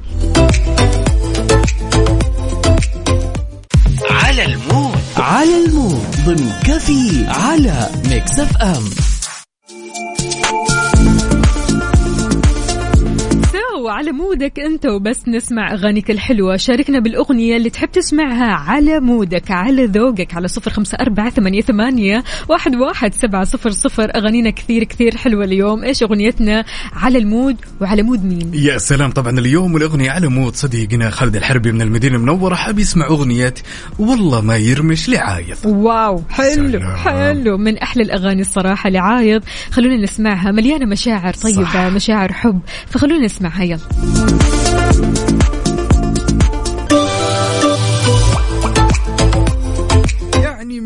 [4.09, 4.97] على المود.
[5.17, 6.05] على المود.
[6.25, 9.16] ضمن كفي على Mix FM.
[14.07, 16.57] على مودك أنت وبس نسمع أغانيك الحلوة.
[16.57, 22.23] شاركنا بالأغنية اللي تحب تسمعها على مودك على ذوقك على صفر خمسة أربعة ثمانية, ثمانية
[22.49, 24.15] واحد, واحد سبعة صفر صفر.
[24.15, 25.83] أغانينا كثير كثير حلوة اليوم.
[25.83, 29.11] إيش أغنيتنا؟ على المود وعلى مود مين؟ يا سلام.
[29.11, 33.53] طبعا اليوم الأغنية على مود صديقنا خالد الحربي من المدينة المنورة حاب يسمع أغنية
[33.99, 35.57] والله ما يرمش لعايض.
[35.65, 36.95] واو حلو سلام.
[36.95, 37.57] حلو.
[37.57, 39.43] من أحلى الأغاني الصراحة لعايض.
[39.71, 41.75] خلونا نسمعها مليانة مشاعر طيبة صح.
[41.75, 42.59] مشاعر حب.
[42.89, 43.96] فخلونا نسمعها يلا.
[44.03, 45.46] يعني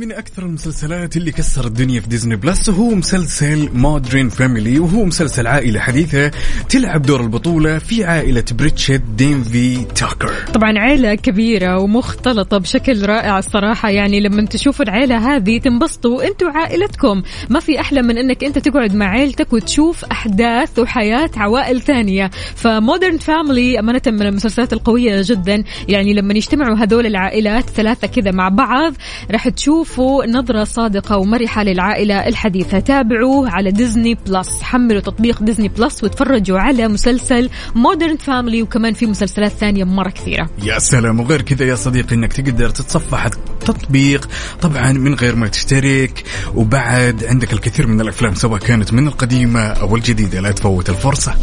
[0.02, 5.48] من أكثر المسلسلات اللي كسر الدنيا في Disney Plus هو مسلسل Modern Family وهو مسلسل
[5.48, 6.32] عائلة حديثة
[6.69, 10.34] تلعب دور البطولة في عائلة بريتشيت دانفي تاكر.
[10.53, 17.22] طبعا عيلة كبيرة ومختلطة بشكل رائع الصراحة يعني لما تشوفوا العيلة هذه تنبسطوا أنتوا وعائلتكم.
[17.49, 22.32] ما في أحلى من أنك أنت تقعد مع عيلتك وتشوف أحداث وحياة عوائل ثانية.
[22.56, 28.32] ف Modern Family أمانة من المسلسلات القوية جدا يعني لما يجتمعوا هذول العائلات ثلاثة كذا
[28.32, 28.94] مع بعض
[29.32, 29.48] راح
[29.91, 32.80] تشوفوا نظرة صادقة ومرحة للعائلة الحديثة.
[32.80, 34.61] تابعوه على Disney Plus.
[34.61, 40.49] حملوا تطبيق Disney Plus وتفرجوا على مسلسل Modern Family وكمان في مسلسلات ثانية مرة كثيرة.
[40.63, 41.19] يا سلام.
[41.19, 44.30] وغير كذا يا صديقي إنك تقدر تتصفح التطبيق.
[44.61, 46.23] طبعا من غير ما تشترك.
[46.55, 51.35] وبعد عندك الكثير من الأفلام سواء كانت من القديمة أو الجديدة لا تفوت الفرصة.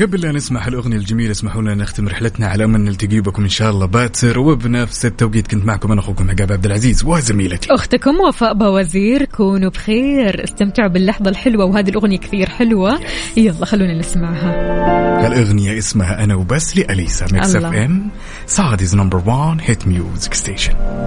[0.00, 3.70] قبل لا نسمع الأغنية الجميلة اسمحوا لنا نختم رحلتنا على أمل نلتقي بكم إن شاء
[3.70, 3.86] الله.
[3.86, 7.74] باكر وبنفس التوقيت كنت معكم أنا أخوكم عقاب عبد العزيز وزميلتي.
[7.74, 10.44] أختكم وفاء بوزير كونوا بخير.
[10.44, 13.00] استمتعوا باللحظة الحلوة وهذه الأغنية كثير حلوة.
[13.36, 15.26] يلا خلونا نسمعها.
[15.26, 18.10] الأغنية اسمها أنا وبس لأليسا Mix FM
[18.46, 20.72] Saudi's number 1 hit music station